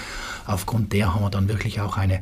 Aufgrund 0.46 0.94
der 0.94 1.14
haben 1.14 1.24
wir 1.24 1.30
dann 1.30 1.48
wirklich 1.48 1.82
auch 1.82 1.98
eine 1.98 2.22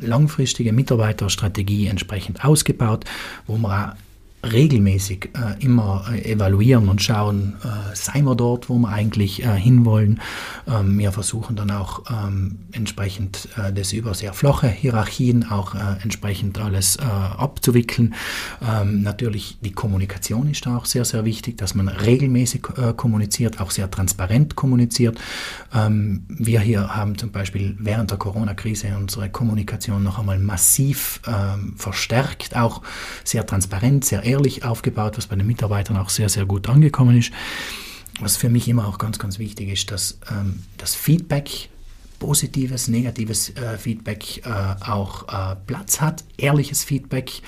langfristige 0.00 0.72
Mitarbeiterstrategie 0.72 1.86
entsprechend 1.86 2.44
ausgebaut, 2.44 3.04
wo 3.46 3.56
wir 3.58 3.96
regelmäßig 4.42 5.30
äh, 5.34 5.62
immer 5.62 6.04
äh, 6.10 6.32
evaluieren 6.32 6.88
und 6.88 7.02
schauen, 7.02 7.56
äh, 7.62 7.94
seien 7.94 8.24
wir 8.24 8.34
dort, 8.34 8.68
wo 8.68 8.78
wir 8.78 8.88
eigentlich 8.88 9.42
äh, 9.42 9.56
hinwollen. 9.56 10.20
Ähm, 10.66 10.98
wir 10.98 11.12
versuchen 11.12 11.56
dann 11.56 11.70
auch 11.70 12.04
ähm, 12.10 12.60
entsprechend 12.72 13.48
äh, 13.56 13.72
das 13.72 13.92
über 13.92 14.14
sehr 14.14 14.32
flache 14.32 14.68
Hierarchien 14.68 15.50
auch 15.50 15.74
äh, 15.74 16.02
entsprechend 16.02 16.58
alles 16.58 16.98
abzuwickeln. 17.00 18.14
Ähm, 18.62 19.02
natürlich 19.02 19.58
die 19.60 19.72
Kommunikation 19.72 20.50
ist 20.50 20.66
da 20.66 20.76
auch 20.76 20.84
sehr, 20.84 21.04
sehr 21.04 21.24
wichtig, 21.24 21.58
dass 21.58 21.74
man 21.74 21.88
regelmäßig 21.88 22.62
kommuniziert, 22.96 23.60
auch 23.60 23.70
sehr 23.70 23.90
transparent 23.90 24.56
kommuniziert. 24.56 25.18
Ähm, 25.74 26.24
wir 26.28 26.60
hier 26.60 26.94
haben 26.94 27.16
zum 27.18 27.30
Beispiel 27.30 27.76
während 27.78 28.10
der 28.10 28.18
Corona-Krise 28.18 28.88
unsere 28.98 29.30
Kommunikation 29.30 30.02
noch 30.02 30.18
einmal 30.18 30.38
massiv 30.38 31.20
ähm, 31.26 31.74
verstärkt, 31.76 32.56
auch 32.56 32.82
sehr 33.24 33.46
transparent, 33.46 34.04
sehr 34.04 34.24
ehrlich 34.30 34.64
aufgebaut, 34.64 35.18
was 35.18 35.26
bei 35.26 35.36
den 35.36 35.46
Mitarbeitern 35.46 35.96
auch 35.96 36.08
sehr, 36.08 36.28
sehr 36.28 36.46
gut 36.46 36.68
angekommen 36.68 37.18
ist. 37.18 37.32
Was 38.20 38.36
für 38.36 38.48
mich 38.48 38.68
immer 38.68 38.86
auch 38.86 38.98
ganz, 38.98 39.18
ganz 39.18 39.38
wichtig 39.38 39.68
ist, 39.70 39.90
dass 39.90 40.18
ähm, 40.30 40.62
das 40.76 40.94
Feedback, 40.94 41.70
positives, 42.18 42.88
negatives 42.88 43.48
äh, 43.56 43.78
Feedback 43.78 44.44
äh, 44.44 44.50
auch 44.84 45.26
äh, 45.28 45.56
Platz 45.66 46.00
hat, 46.00 46.22
ehrliches 46.36 46.84
Feedback, 46.84 47.40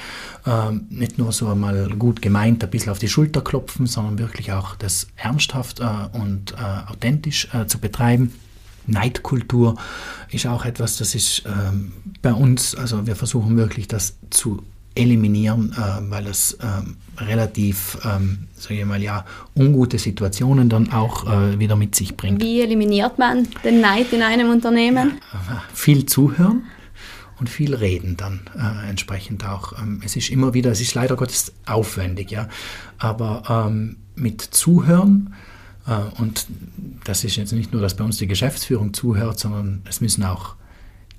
ähm, 0.47 0.87
nicht 0.89 1.19
nur 1.19 1.31
so 1.33 1.49
einmal 1.49 1.91
gut 1.91 2.23
gemeint, 2.23 2.65
ein 2.65 2.71
bisschen 2.71 2.91
auf 2.91 2.99
die 2.99 3.09
Schulter 3.09 3.43
klopfen, 3.43 3.87
sondern 3.87 4.19
wirklich 4.19 4.53
auch 4.53 4.77
das 4.77 5.09
ernsthaft 5.17 5.81
äh, 5.81 5.85
und 6.13 6.53
äh, 6.53 6.91
authentisch 6.91 7.49
äh, 7.53 7.67
zu 7.67 7.79
betreiben. 7.79 8.33
Neidkultur 8.87 9.77
ist 10.31 10.47
auch 10.47 10.65
etwas, 10.65 10.97
das 10.97 11.15
ist 11.15 11.45
ähm, 11.47 11.93
bei 12.23 12.33
uns, 12.33 12.75
also 12.75 13.07
wir 13.07 13.15
versuchen 13.15 13.57
wirklich 13.57 13.87
das 13.89 14.17
zu 14.31 14.65
eliminieren, 14.95 15.73
äh, 15.73 16.11
weil 16.11 16.27
es 16.27 16.55
äh, 16.55 17.23
relativ, 17.23 17.99
ähm, 18.05 18.49
sage 18.55 18.81
ich 18.81 18.85
mal, 18.85 19.03
ja, 19.03 19.25
ungute 19.57 19.99
Situationen 19.99 20.69
dann 20.69 20.93
auch 20.93 21.27
äh, 21.27 21.59
wieder 21.59 21.77
mit 21.77 21.95
sich 21.95 22.17
bringt. 22.17 22.43
Wie 22.43 22.61
eliminiert 22.61 23.19
man 23.19 23.49
den 23.65 23.81
Neid 23.81 24.13
in 24.13 24.23
einem 24.23 24.51
Unternehmen? 24.51 25.21
Ja, 25.33 25.63
viel 25.73 26.07
zuhören 26.07 26.65
und 27.39 27.49
viel 27.49 27.75
reden 27.75 28.17
dann 28.17 28.41
äh, 28.57 28.89
entsprechend 28.89 29.47
auch. 29.47 29.79
Ähm, 29.81 30.01
es 30.05 30.17
ist 30.17 30.31
immer 30.31 30.55
wieder, 30.55 30.71
es 30.71 30.81
ist 30.81 30.95
leider 30.95 31.17
Gottes 31.17 31.53
aufwendig, 31.67 32.31
ja, 32.31 32.49
aber 32.99 33.69
ähm, 33.69 33.97
mit 34.15 34.41
Zuhören 34.41 35.35
äh, 35.87 36.21
und 36.21 36.47
das 37.05 37.25
ist 37.25 37.37
jetzt 37.37 37.53
nicht 37.53 37.73
nur, 37.73 37.83
dass 37.83 37.97
bei 37.97 38.05
uns 38.05 38.19
die 38.19 38.27
Geschäftsführung 38.27 38.95
zuhört, 38.95 39.39
sondern 39.39 39.83
es 39.89 40.01
müssen 40.01 40.25
auch 40.25 40.55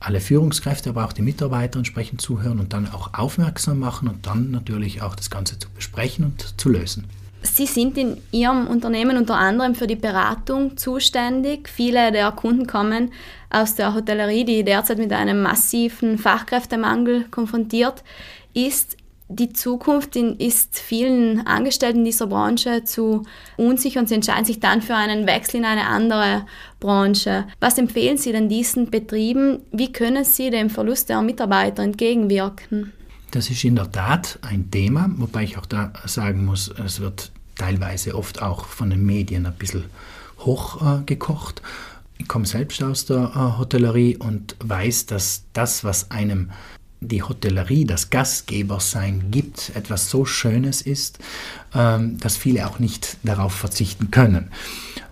alle 0.03 0.19
Führungskräfte, 0.19 0.89
aber 0.89 1.05
auch 1.05 1.13
die 1.13 1.21
Mitarbeiter 1.21 1.77
entsprechend 1.77 2.21
zuhören 2.21 2.59
und 2.59 2.73
dann 2.73 2.91
auch 2.91 3.13
aufmerksam 3.13 3.79
machen 3.79 4.07
und 4.07 4.25
dann 4.27 4.51
natürlich 4.51 5.01
auch 5.01 5.15
das 5.15 5.29
Ganze 5.29 5.57
zu 5.57 5.69
besprechen 5.69 6.25
und 6.25 6.59
zu 6.59 6.69
lösen. 6.69 7.05
Sie 7.41 7.65
sind 7.65 7.97
in 7.97 8.17
Ihrem 8.31 8.67
Unternehmen 8.67 9.17
unter 9.17 9.35
anderem 9.35 9.75
für 9.75 9.87
die 9.87 9.97
Beratung 9.97 10.77
zuständig. 10.77 11.67
Viele 11.67 12.11
der 12.11 12.31
Kunden 12.31 12.67
kommen 12.67 13.11
aus 13.49 13.75
der 13.75 13.93
Hotellerie, 13.93 14.45
die 14.45 14.63
derzeit 14.63 14.97
mit 14.97 15.11
einem 15.11 15.41
massiven 15.41 16.17
Fachkräftemangel 16.17 17.25
konfrontiert 17.29 18.03
ist 18.53 18.97
die 19.35 19.53
Zukunft 19.53 20.15
ist 20.15 20.79
vielen 20.79 21.45
Angestellten 21.47 22.05
dieser 22.05 22.27
Branche 22.27 22.83
zu 22.83 23.23
unsicher 23.57 23.99
und 23.99 24.09
sie 24.09 24.15
entscheiden 24.15 24.45
sich 24.45 24.59
dann 24.59 24.81
für 24.81 24.95
einen 24.95 25.25
Wechsel 25.27 25.57
in 25.57 25.65
eine 25.65 25.87
andere 25.87 26.45
Branche. 26.79 27.45
Was 27.59 27.77
empfehlen 27.77 28.17
Sie 28.17 28.31
denn 28.31 28.49
diesen 28.49 28.91
Betrieben? 28.91 29.59
Wie 29.71 29.91
können 29.91 30.23
sie 30.23 30.49
dem 30.49 30.69
Verlust 30.69 31.09
der 31.09 31.21
Mitarbeiter 31.21 31.83
entgegenwirken? 31.83 32.93
Das 33.31 33.49
ist 33.49 33.63
in 33.63 33.75
der 33.75 33.91
Tat 33.91 34.37
ein 34.41 34.69
Thema, 34.69 35.09
wobei 35.17 35.43
ich 35.43 35.57
auch 35.57 35.65
da 35.65 35.91
sagen 36.05 36.45
muss, 36.45 36.71
es 36.85 36.99
wird 36.99 37.31
teilweise 37.55 38.15
oft 38.15 38.41
auch 38.41 38.65
von 38.65 38.89
den 38.89 39.05
Medien 39.05 39.45
ein 39.45 39.55
bisschen 39.55 39.85
hochgekocht. 40.39 41.59
Äh, 41.59 41.63
ich 42.19 42.27
komme 42.27 42.45
selbst 42.45 42.83
aus 42.83 43.05
der 43.05 43.31
äh, 43.35 43.57
Hotellerie 43.57 44.17
und 44.17 44.55
weiß, 44.59 45.07
dass 45.07 45.45
das, 45.53 45.83
was 45.83 46.11
einem 46.11 46.51
die 47.07 47.23
Hotellerie, 47.23 47.85
das 47.85 48.09
Gastgebersein 48.09 49.31
gibt, 49.31 49.71
etwas 49.75 50.09
so 50.09 50.25
Schönes 50.25 50.81
ist, 50.81 51.19
ähm, 51.73 52.17
dass 52.19 52.37
viele 52.37 52.67
auch 52.67 52.79
nicht 52.79 53.17
darauf 53.23 53.53
verzichten 53.53 54.11
können. 54.11 54.51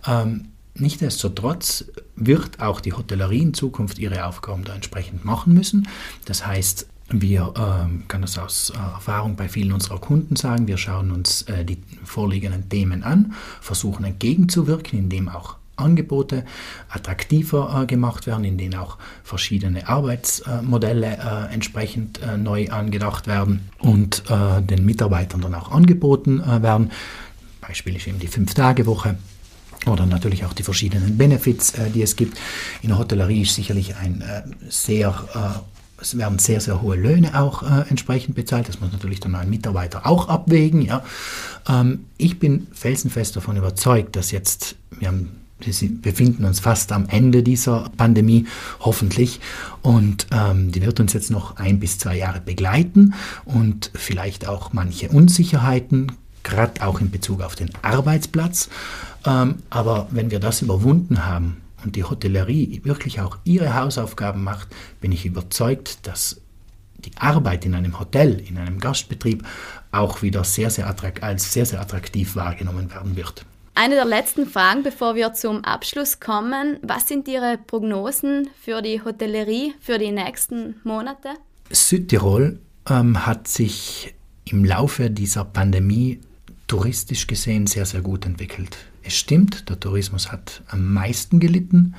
Ähm, 0.06 0.48
Nichtsdestotrotz 0.74 1.86
wird 2.16 2.62
auch 2.62 2.80
die 2.80 2.94
Hotellerie 2.94 3.42
in 3.42 3.54
Zukunft 3.54 4.00
ihre 4.00 4.26
Aufgaben 4.26 4.64
da 4.64 4.74
entsprechend 4.74 5.26
machen 5.26 5.54
müssen. 5.54 5.88
Das 6.26 6.48
heißt, 6.48 6.88
wir 7.10 7.54
äh, 7.56 8.08
kann 8.08 8.22
das 8.22 8.38
aus 8.38 8.72
äh, 8.72 8.78
Erfahrung 8.78 9.36
bei 9.36 9.50
vielen 9.50 9.74
unserer 9.74 10.00
Kunden 10.00 10.36
sagen, 10.36 10.68
wir 10.68 10.78
schauen 10.78 11.12
uns 11.12 11.44
äh, 11.44 11.66
die 11.66 11.78
vorliegenden 12.04 12.70
Themen 12.70 13.04
an, 13.04 13.34
versuchen 13.60 14.06
entgegenzuwirken, 14.06 14.98
indem 14.98 15.28
auch 15.28 15.58
Angebote 15.76 16.46
attraktiver 16.90 17.82
äh, 17.82 17.86
gemacht 17.86 18.28
werden, 18.28 18.46
in 18.46 18.58
denen 18.58 18.76
auch 18.76 18.98
verschiedene 19.24 19.88
Arbeitsmodelle 19.88 21.18
äh, 21.18 21.54
entsprechend 21.54 22.22
äh, 22.22 22.38
neu 22.38 22.70
angedacht 22.70 23.28
werden 23.28 23.70
und 23.80 24.24
äh, 24.30 24.62
den 24.62 24.86
Mitarbeitern 24.86 25.42
dann 25.42 25.56
auch 25.56 25.72
angeboten 25.72 26.42
äh, 26.42 26.62
werden. 26.62 26.92
Beispiel 27.62 27.96
ist 27.96 28.08
eben 28.08 28.20
die 28.20 28.28
Fünf-Tage-Woche 28.28 29.18
oder 29.88 30.06
natürlich 30.06 30.46
auch 30.46 30.54
die 30.54 30.64
verschiedenen 30.64 31.18
Benefits, 31.18 31.72
äh, 31.72 31.90
die 31.90 32.02
es 32.02 32.16
gibt. 32.16 32.38
In 32.82 32.90
der 32.90 33.00
Hotellerie 33.00 33.42
ist 33.42 33.56
sicherlich 33.56 33.96
ein 33.96 34.24
sehr 34.70 35.64
es 36.02 36.18
werden 36.18 36.40
sehr, 36.40 36.60
sehr 36.60 36.82
hohe 36.82 36.96
Löhne 36.96 37.40
auch 37.40 37.64
äh, 37.64 37.88
entsprechend 37.90 38.36
bezahlt. 38.36 38.68
Das 38.68 38.80
muss 38.80 38.92
natürlich 38.92 39.20
dann 39.20 39.36
ein 39.36 39.50
Mitarbeiter 39.50 40.08
auch 40.08 40.28
abwägen. 40.28 40.82
Ja. 40.82 41.04
Ähm, 41.70 42.08
ich 42.18 42.40
bin 42.40 42.68
felsenfest 42.74 43.36
davon 43.36 43.56
überzeugt, 43.56 44.16
dass 44.16 44.32
jetzt, 44.32 44.76
wir 45.00 45.10
haben 45.10 45.41
wir 45.66 46.02
befinden 46.02 46.46
uns 46.46 46.60
fast 46.60 46.92
am 46.92 47.08
Ende 47.10 47.44
dieser 47.44 47.90
Pandemie, 47.98 48.48
hoffentlich. 48.80 49.40
Und 49.82 50.28
ähm, 50.32 50.72
die 50.72 50.82
wird 50.82 51.00
uns 51.00 51.14
jetzt 51.14 51.32
noch 51.32 51.58
ein 51.58 51.80
bis 51.80 51.98
zwei 51.98 52.18
Jahre 52.18 52.42
begleiten 52.42 53.14
und 53.46 53.92
vielleicht 53.94 54.48
auch 54.48 54.74
manche 54.74 55.10
Unsicherheiten, 55.10 56.12
gerade 56.44 56.86
auch 56.86 57.02
in 57.02 57.12
Bezug 57.12 57.42
auf 57.42 57.56
den 57.56 57.70
Arbeitsplatz. 57.82 58.70
Ähm, 59.26 59.56
aber 59.70 60.08
wenn 60.12 60.32
wir 60.32 60.40
das 60.40 60.62
überwunden 60.62 61.26
haben 61.26 61.58
und 61.84 61.96
die 61.96 62.04
Hotellerie 62.04 62.82
wirklich 62.84 63.22
auch 63.22 63.38
ihre 63.44 63.76
Hausaufgaben 63.76 64.44
macht, 64.44 64.68
bin 65.00 65.12
ich 65.12 65.26
überzeugt, 65.26 66.08
dass 66.08 66.42
die 67.06 67.12
Arbeit 67.18 67.66
in 67.66 67.74
einem 67.74 68.00
Hotel, 68.00 68.40
in 68.40 68.58
einem 68.58 68.80
Gastbetrieb 68.80 69.44
auch 69.92 70.22
wieder 70.22 70.44
sehr, 70.44 70.70
sehr 70.70 70.94
als 71.22 71.52
sehr, 71.52 71.66
sehr 71.66 71.82
attraktiv 71.82 72.36
wahrgenommen 72.36 72.92
werden 72.92 73.16
wird. 73.16 73.46
Eine 73.74 73.96
der 73.96 74.06
letzten 74.06 74.46
Fragen, 74.46 74.84
bevor 74.84 75.16
wir 75.16 75.34
zum 75.34 75.64
Abschluss 75.64 76.20
kommen. 76.20 76.78
Was 76.82 77.08
sind 77.08 77.28
Ihre 77.28 77.58
Prognosen 77.58 78.50
für 78.62 78.82
die 78.82 79.02
Hotellerie 79.04 79.74
für 79.80 79.98
die 79.98 80.12
nächsten 80.12 80.76
Monate? 80.84 81.30
Südtirol 81.70 82.60
ähm, 82.90 83.26
hat 83.26 83.48
sich 83.48 84.14
im 84.46 84.66
Laufe 84.66 85.10
dieser 85.10 85.46
Pandemie 85.46 86.20
touristisch 86.68 87.28
gesehen 87.28 87.66
sehr, 87.66 87.86
sehr 87.86 88.02
gut 88.02 88.26
entwickelt. 88.26 88.78
Es 89.04 89.16
stimmt, 89.16 89.70
der 89.70 89.80
Tourismus 89.80 90.32
hat 90.32 90.62
am 90.68 90.94
meisten 90.94 91.40
gelitten 91.40 91.96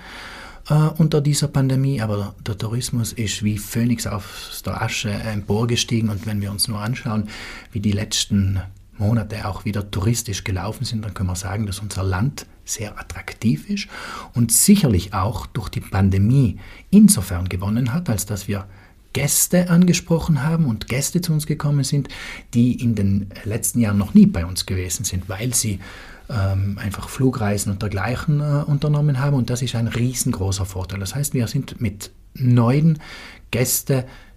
äh, 0.69 0.75
unter 0.75 1.21
dieser 1.21 1.49
Pandemie, 1.49 2.01
aber 2.01 2.35
der 2.47 2.59
Tourismus 2.59 3.13
ist 3.13 3.43
wie 3.43 3.59
Phönix 3.59 4.07
aus 4.07 4.63
der 4.65 4.83
Asche 4.83 5.11
emporgestiegen 5.11 6.11
und 6.11 6.27
wenn 6.27 6.41
wir 6.41 6.51
uns 6.51 6.69
nur 6.69 6.81
anschauen, 6.81 7.29
wie 7.73 7.81
die 7.81 7.93
letzten 7.93 8.61
Monate 9.03 9.47
auch 9.47 9.65
wieder 9.65 9.91
touristisch 9.91 10.45
gelaufen 10.45 10.85
sind, 10.85 11.05
dann 11.05 11.15
können 11.15 11.29
wir 11.29 11.37
sagen, 11.37 11.67
dass 11.67 11.81
unser 11.81 12.03
Land 12.03 12.47
sehr 12.65 12.99
attraktiv 12.99 13.69
ist 13.69 13.89
und 14.35 14.53
sicherlich 14.53 15.15
auch 15.15 15.47
durch 15.47 15.69
die 15.69 15.81
Pandemie 15.81 16.59
insofern 16.91 17.49
gewonnen 17.49 17.93
hat, 17.93 18.09
als 18.09 18.27
dass 18.27 18.49
wir 18.49 18.67
Gäste 19.13 19.69
angesprochen 19.69 20.43
haben 20.43 20.65
und 20.67 20.89
Gäste 20.89 21.21
zu 21.21 21.33
uns 21.33 21.47
gekommen 21.47 21.85
sind, 21.85 22.09
die 22.55 22.81
in 22.81 22.95
den 22.95 23.31
letzten 23.45 23.81
Jahren 23.81 23.99
noch 23.99 24.15
nie 24.15 24.27
bei 24.27 24.47
uns 24.47 24.65
gewesen 24.65 25.05
sind, 25.05 25.29
weil 25.29 25.53
sie 25.55 25.81
ähm, 26.31 26.79
einfach 26.79 27.09
Flugreisen 27.09 27.73
und 27.73 27.83
dergleichen 27.83 28.41
äh, 28.41 28.63
unternommen 28.65 29.19
haben 29.19 29.37
und 29.37 29.51
das 29.51 29.61
ist 29.61 29.75
ein 29.75 29.89
riesengroßer 29.89 30.65
Vorteil. 30.65 31.01
Das 31.01 31.15
heißt, 31.15 31.35
wir 31.35 31.47
sind 31.47 31.81
mit 31.81 32.11
neuen 32.35 33.01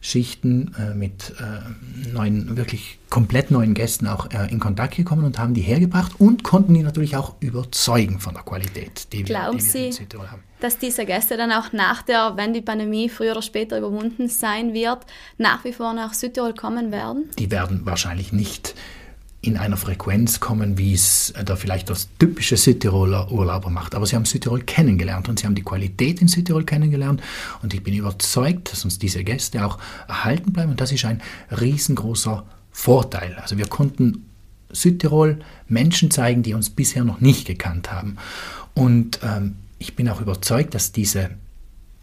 Gästeschichten, 0.06 0.76
äh, 0.78 0.94
mit 0.94 1.34
äh, 1.40 2.14
neuen, 2.14 2.56
wirklich 2.56 3.00
komplett 3.10 3.50
neuen 3.50 3.74
Gästen 3.74 4.08
auch 4.08 4.30
äh, 4.30 4.52
in 4.52 4.60
Kontakt 4.60 4.96
gekommen 4.96 5.26
und 5.26 5.40
haben 5.40 5.56
die 5.56 5.62
hergebracht 5.62 6.14
und 6.20 6.44
konnten 6.44 6.76
die 6.76 6.84
natürlich 6.84 7.18
auch 7.18 7.36
überzeugen 7.40 8.20
von 8.20 8.36
der 8.36 8.44
Qualität, 8.44 9.12
die 9.12 9.24
Glauben 9.24 9.58
wir, 9.58 9.64
die 9.64 9.74
wir 9.74 9.86
in 9.88 9.92
Südtirol 9.92 10.30
haben. 10.30 10.44
Dass 10.60 10.78
diese 10.78 11.06
Gäste 11.06 11.38
dann 11.38 11.52
auch 11.52 11.74
nach 11.74 12.04
der, 12.04 12.34
wenn 12.36 12.54
die 12.54 12.62
Pandemie 12.62 13.10
früher 13.10 13.32
oder 13.32 13.42
später 13.42 13.80
überwunden 13.80 14.30
sein 14.30 14.74
wird, 14.74 15.06
nach 15.40 15.64
wie 15.66 15.74
vor 15.74 15.94
nach 15.94 16.14
Südtirol 16.14 16.54
kommen 16.54 16.92
werden? 16.92 17.32
Die 17.40 17.50
werden 17.50 17.82
wahrscheinlich 17.86 18.32
nicht 18.32 18.76
in 19.46 19.58
einer 19.58 19.78
Frequenz 19.78 20.40
kommen, 20.40 20.78
wie 20.78 20.94
es 20.94 21.32
äh, 21.32 21.44
da 21.44 21.56
vielleicht 21.56 21.90
das 21.90 22.10
typische 22.20 22.58
Südtiroler 22.58 23.32
Urlauber 23.32 23.70
macht. 23.70 23.96
Aber 23.96 24.06
sie 24.06 24.16
haben 24.16 24.26
Südtirol 24.26 24.62
kennengelernt 24.62 25.30
und 25.30 25.40
sie 25.40 25.46
haben 25.46 25.56
die 25.56 25.64
Qualität 25.64 26.22
in 26.22 26.28
Südtirol 26.28 26.64
kennengelernt 26.64 27.22
und 27.62 27.74
ich 27.74 27.84
bin 27.84 27.94
überzeugt, 27.94 28.72
dass 28.72 28.86
uns 28.86 29.00
diese 29.00 29.24
Gäste 29.24 29.66
auch 29.66 29.78
erhalten 30.08 30.54
bleiben 30.54 30.72
und 30.72 30.82
das 30.82 30.92
ist 30.92 31.06
ein 31.06 31.22
riesengroßer 31.52 32.46
Vorteil. 32.72 33.36
Also 33.42 33.58
wir 33.58 33.68
konnten 33.68 34.26
Südtirol 34.72 35.40
Menschen 35.68 36.12
zeigen, 36.12 36.44
die 36.44 36.54
uns 36.54 36.70
bisher 36.70 37.04
noch 37.04 37.22
nicht 37.22 37.46
gekannt 37.46 37.92
haben. 37.92 38.18
Und 38.74 39.20
ähm, 39.24 39.56
ich 39.80 39.96
bin 39.96 40.10
auch 40.10 40.22
überzeugt, 40.22 40.74
dass 40.74 40.92
diese 40.92 41.32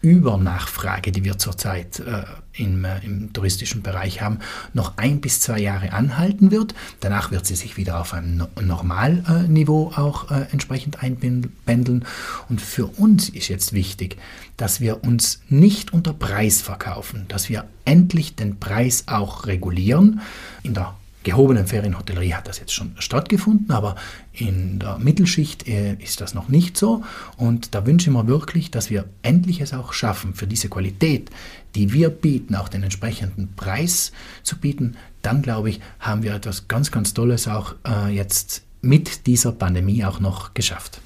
Übernachfrage, 0.03 1.13
die 1.13 1.25
wir 1.25 1.39
zurzeit 1.39 2.01
äh, 2.01 2.25
im, 2.55 2.85
äh, 2.85 2.99
im, 3.05 3.33
touristischen 3.33 3.83
Bereich 3.83 4.21
haben, 4.21 4.41
noch 4.75 4.99
ein 4.99 5.21
bis 5.21 5.41
zwei 5.41 5.61
Jahre 5.61 5.93
anhalten 5.93 6.51
wird. 6.51 6.75
Danach 7.01 7.31
wird 7.31 7.47
sie 7.47 7.55
sich 7.55 7.77
wieder 7.77 8.01
auf 8.01 8.13
einem 8.13 8.37
no 8.37 8.49
Normalniveau 8.61 9.93
auch 9.95 10.31
äh, 10.31 10.47
entsprechend 10.51 11.03
einpendeln. 11.03 12.05
Und 12.49 12.61
für 12.61 12.87
uns 12.87 13.29
ist 13.29 13.49
jetzt 13.49 13.73
wichtig, 13.73 14.17
dass 14.57 14.81
wir 14.81 15.05
uns 15.05 15.41
nicht 15.49 15.93
unter 15.93 16.13
Preis 16.13 16.61
verkaufen, 16.61 17.27
dass 17.29 17.49
wir 17.49 17.65
endlich 17.85 18.35
den 18.35 18.59
Preis 18.59 19.05
auch 19.07 19.47
regulieren. 19.47 20.21
In 20.63 20.75
der 20.75 20.95
gehobenen 21.23 21.67
Ferienhotellerie 21.67 22.35
hat 22.35 22.49
das 22.49 22.59
jetzt 22.59 22.75
schon 22.75 22.93
stattgefunden, 22.99 23.71
aber 23.71 23.97
in 24.33 24.79
der 24.79 24.99
Mittelschicht 24.99 25.69
äh, 25.69 25.95
ist 25.95 26.21
das 26.21 26.35
noch 26.35 26.49
nicht 26.49 26.77
so. 26.77 27.03
Und 27.37 27.75
da 27.75 27.87
wünsche 27.87 28.11
ich 28.11 28.17
mir 28.17 28.27
wirklich, 28.27 28.71
dass 28.71 28.91
wir 28.91 29.05
endlich 29.23 29.61
es 29.61 29.75
auch 29.75 29.93
schaffen, 29.93 30.35
für 30.35 30.47
diese 30.47 30.69
Qualität, 30.69 31.31
die 31.75 31.93
wir 31.93 32.09
bieten, 32.11 32.55
auch 32.55 32.69
den 32.69 32.83
entsprechenden 32.83 33.55
Preis 33.55 34.13
zu 34.43 34.59
bieten. 34.59 34.97
Dann, 35.23 35.43
glaube 35.43 35.71
ich, 35.71 35.81
haben 36.01 36.23
wir 36.23 36.35
etwas 36.35 36.69
ganz, 36.69 36.91
ganz 36.91 37.15
Tolles 37.15 37.47
auch 37.47 37.75
äh, 37.87 38.15
jetzt 38.15 38.63
mit 38.81 39.27
dieser 39.27 39.53
Pandemie 39.53 40.05
auch 40.05 40.19
noch 40.19 40.55
geschafft. 40.55 41.01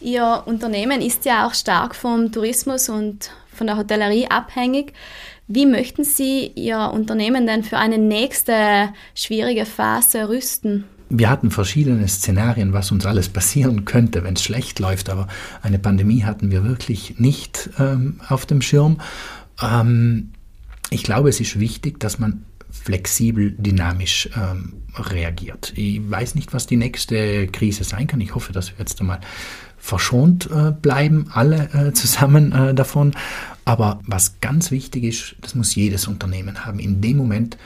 Ihr 0.00 0.42
Unternehmen 0.46 1.02
ist 1.02 1.26
ja 1.26 1.46
auch 1.46 1.54
stark 1.54 1.94
vom 1.94 2.32
Tourismus 2.32 2.88
und 2.88 3.30
von 3.52 3.66
der 3.66 3.76
Hotellerie 3.76 4.26
abhängig. 4.28 4.94
Wie 5.46 5.66
möchten 5.66 6.04
Sie 6.04 6.46
Ihr 6.54 6.90
Unternehmen 6.94 7.46
denn 7.46 7.62
für 7.62 7.76
eine 7.76 7.98
nächste 7.98 8.88
schwierige 9.14 9.66
Phase 9.66 10.28
rüsten? 10.28 10.84
Wir 11.10 11.28
hatten 11.28 11.50
verschiedene 11.50 12.06
Szenarien, 12.06 12.72
was 12.72 12.92
uns 12.92 13.04
alles 13.04 13.28
passieren 13.28 13.84
könnte, 13.84 14.22
wenn 14.22 14.34
es 14.34 14.44
schlecht 14.44 14.78
läuft, 14.78 15.10
aber 15.10 15.26
eine 15.60 15.80
Pandemie 15.80 16.22
hatten 16.22 16.52
wir 16.52 16.64
wirklich 16.64 17.18
nicht 17.18 17.70
ähm, 17.80 18.20
auf 18.28 18.46
dem 18.46 18.62
Schirm. 18.62 19.00
Ähm, 19.60 20.30
ich 20.90 21.02
glaube, 21.02 21.28
es 21.28 21.40
ist 21.40 21.58
wichtig, 21.58 21.98
dass 21.98 22.20
man 22.20 22.44
flexibel, 22.70 23.50
dynamisch 23.58 24.30
ähm, 24.36 24.74
reagiert. 24.96 25.72
Ich 25.76 26.08
weiß 26.08 26.36
nicht, 26.36 26.52
was 26.52 26.66
die 26.66 26.76
nächste 26.76 27.48
Krise 27.48 27.84
sein 27.84 28.06
kann. 28.06 28.20
Ich 28.20 28.34
hoffe, 28.34 28.52
dass 28.52 28.70
wir 28.70 28.78
jetzt 28.78 29.00
einmal 29.00 29.20
verschont 29.78 30.48
äh, 30.50 30.70
bleiben, 30.70 31.26
alle 31.32 31.70
äh, 31.72 31.92
zusammen 31.92 32.52
äh, 32.52 32.74
davon. 32.74 33.12
Aber 33.64 34.00
was 34.06 34.40
ganz 34.40 34.70
wichtig 34.70 35.04
ist, 35.04 35.36
das 35.40 35.54
muss 35.54 35.74
jedes 35.74 36.06
Unternehmen 36.06 36.64
haben, 36.64 36.78
in 36.78 37.00
dem 37.00 37.16
Moment 37.16 37.56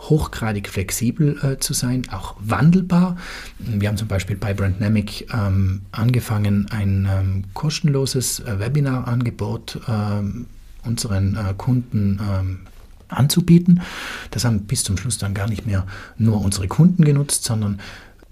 hochgradig 0.00 0.68
flexibel 0.68 1.38
äh, 1.42 1.58
zu 1.58 1.74
sein, 1.74 2.02
auch 2.10 2.36
wandelbar. 2.40 3.16
Wir 3.58 3.88
haben 3.88 3.96
zum 3.96 4.08
Beispiel 4.08 4.36
bei 4.36 4.54
Brandnamic 4.54 5.28
ähm, 5.32 5.82
angefangen, 5.92 6.66
ein 6.70 7.08
ähm, 7.10 7.44
kostenloses 7.54 8.40
äh, 8.40 8.58
Webinarangebot 8.58 9.80
ähm, 9.88 10.46
unseren 10.84 11.36
äh, 11.36 11.54
Kunden 11.56 12.18
ähm, 12.20 12.60
anzubieten. 13.08 13.82
Das 14.30 14.44
haben 14.44 14.60
bis 14.60 14.84
zum 14.84 14.96
Schluss 14.96 15.18
dann 15.18 15.34
gar 15.34 15.48
nicht 15.48 15.66
mehr 15.66 15.86
nur 16.16 16.40
unsere 16.40 16.68
Kunden 16.68 17.04
genutzt, 17.04 17.44
sondern 17.44 17.80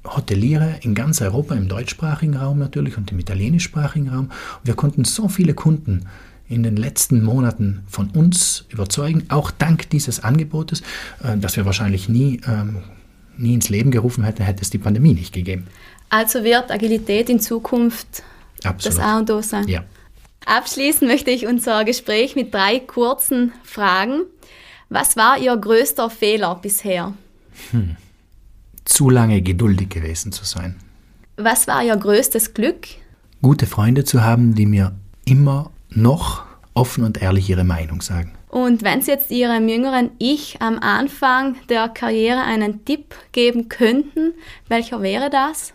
Hoteliere 0.05 0.77
in 0.81 0.95
ganz 0.95 1.21
Europa, 1.21 1.55
im 1.55 1.69
deutschsprachigen 1.69 2.37
Raum 2.37 2.59
natürlich 2.59 2.97
und 2.97 3.13
im 3.13 3.19
italienischsprachigen 3.19 4.09
Raum. 4.09 4.31
Wir 4.65 4.75
konnten 4.75 5.05
so 5.05 5.29
viele 5.29 5.55
Kunden 5.55 6.07
in 6.49 6.63
den 6.63 6.77
letzten 6.77 7.23
Monaten 7.23 7.83
von 7.89 8.11
uns 8.11 8.65
überzeugen, 8.71 9.25
auch 9.29 9.51
dank 9.51 9.91
dieses 9.91 10.21
Angebotes, 10.21 10.83
äh, 11.23 11.37
das 11.37 11.57
wir 11.57 11.67
wahrscheinlich 11.67 12.09
nie, 12.09 12.41
ähm, 12.47 12.83
nie 13.37 13.55
ins 13.55 13.69
Leben 13.69 13.91
gerufen 13.91 14.25
hätten, 14.25 14.43
hätte 14.43 14.63
es 14.63 14.71
die 14.71 14.79
Pandemie 14.79 15.15
nicht 15.15 15.35
gegeben. 15.35 15.67
Also 16.09 16.43
wird 16.45 16.71
Agilität 16.71 17.29
in 17.29 17.41
Zukunft 17.41 18.23
Absolut. 18.65 18.99
das 18.99 19.05
A 19.05 19.19
und 19.19 19.31
O 19.31 19.43
sein? 19.43 19.69
Ja. 19.69 19.85
Abschließen 20.47 21.07
möchte 21.07 21.31
ich 21.31 21.47
unser 21.47 21.85
Gespräch 21.85 22.35
mit 22.35 22.55
drei 22.55 22.81
kurzen 22.81 23.53
Fragen. 23.63 24.23
Was 24.89 25.17
war 25.17 25.39
Ihr 25.39 25.55
größter 25.55 26.09
Fehler 26.09 26.55
bisher? 26.55 27.13
Hm. 27.71 27.97
Zu 28.85 29.11
lange 29.11 29.43
geduldig 29.43 29.91
gewesen 29.91 30.33
zu 30.33 30.47
sein. 30.47 30.77
Was 31.37 31.67
war 31.67 31.85
Ihr 31.85 31.97
größtes 31.97 32.55
Glück? 32.55 32.87
Gute 33.43 33.67
Freunde 33.67 34.05
zu 34.05 34.23
haben, 34.23 34.55
die 34.55 34.65
mir 34.65 34.93
immer 35.27 35.71
noch 35.91 36.45
offen 36.75 37.05
und 37.05 37.21
ehrlich 37.21 37.49
ihre 37.51 37.65
Meinung 37.65 38.01
sagen. 38.01 38.33
Und 38.49 38.83
wenn 38.83 39.03
Sie 39.03 39.11
jetzt 39.11 39.31
Ihrem 39.31 39.69
jüngeren 39.69 40.11
Ich 40.19 40.63
am 40.63 40.79
Anfang 40.79 41.57
der 41.69 41.89
Karriere 41.89 42.41
einen 42.41 42.85
Tipp 42.85 43.15
geben 43.33 43.69
könnten, 43.69 44.33
welcher 44.69 45.03
wäre 45.03 45.29
das? 45.29 45.75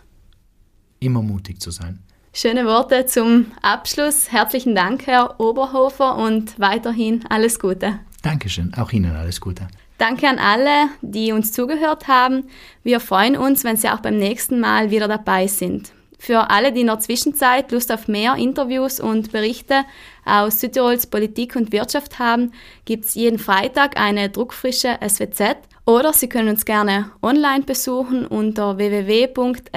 Immer 0.98 1.22
mutig 1.22 1.60
zu 1.60 1.70
sein. 1.70 2.00
Schöne 2.32 2.64
Worte 2.64 3.06
zum 3.06 3.52
Abschluss. 3.62 4.32
Herzlichen 4.32 4.74
Dank, 4.74 5.06
Herr 5.06 5.38
Oberhofer, 5.38 6.16
und 6.16 6.58
weiterhin 6.58 7.24
alles 7.28 7.60
Gute. 7.60 8.00
Dankeschön, 8.22 8.74
auch 8.74 8.90
Ihnen 8.90 9.14
alles 9.14 9.40
Gute. 9.40 9.68
Danke 9.98 10.28
an 10.28 10.40
alle, 10.40 10.88
die 11.00 11.30
uns 11.30 11.52
zugehört 11.52 12.08
haben. 12.08 12.44
Wir 12.82 12.98
freuen 12.98 13.36
uns, 13.36 13.62
wenn 13.62 13.76
Sie 13.76 13.88
auch 13.88 14.00
beim 14.00 14.16
nächsten 14.16 14.58
Mal 14.58 14.90
wieder 14.90 15.06
dabei 15.06 15.46
sind. 15.46 15.92
Für 16.24 16.48
alle, 16.48 16.72
die 16.72 16.80
in 16.80 16.86
der 16.86 17.00
Zwischenzeit 17.00 17.70
Lust 17.70 17.92
auf 17.92 18.08
mehr 18.08 18.36
Interviews 18.36 18.98
und 18.98 19.30
Berichte 19.30 19.84
aus 20.24 20.58
Südtirols 20.58 21.06
Politik 21.06 21.54
und 21.54 21.70
Wirtschaft 21.70 22.18
haben, 22.18 22.52
gibt 22.86 23.04
es 23.04 23.14
jeden 23.14 23.38
Freitag 23.38 24.00
eine 24.00 24.30
druckfrische 24.30 24.98
SWZ 25.06 25.56
oder 25.84 26.14
Sie 26.14 26.30
können 26.30 26.48
uns 26.48 26.64
gerne 26.64 27.10
online 27.20 27.64
besuchen 27.64 28.26
unter 28.26 28.78
www.swz.it. 28.78 29.68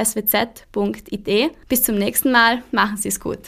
Bis 1.67 1.83
zum 1.83 1.95
nächsten 1.97 2.31
Mal, 2.31 2.63
machen 2.71 2.95
Sie 2.95 3.09
es 3.09 3.19
gut. 3.19 3.39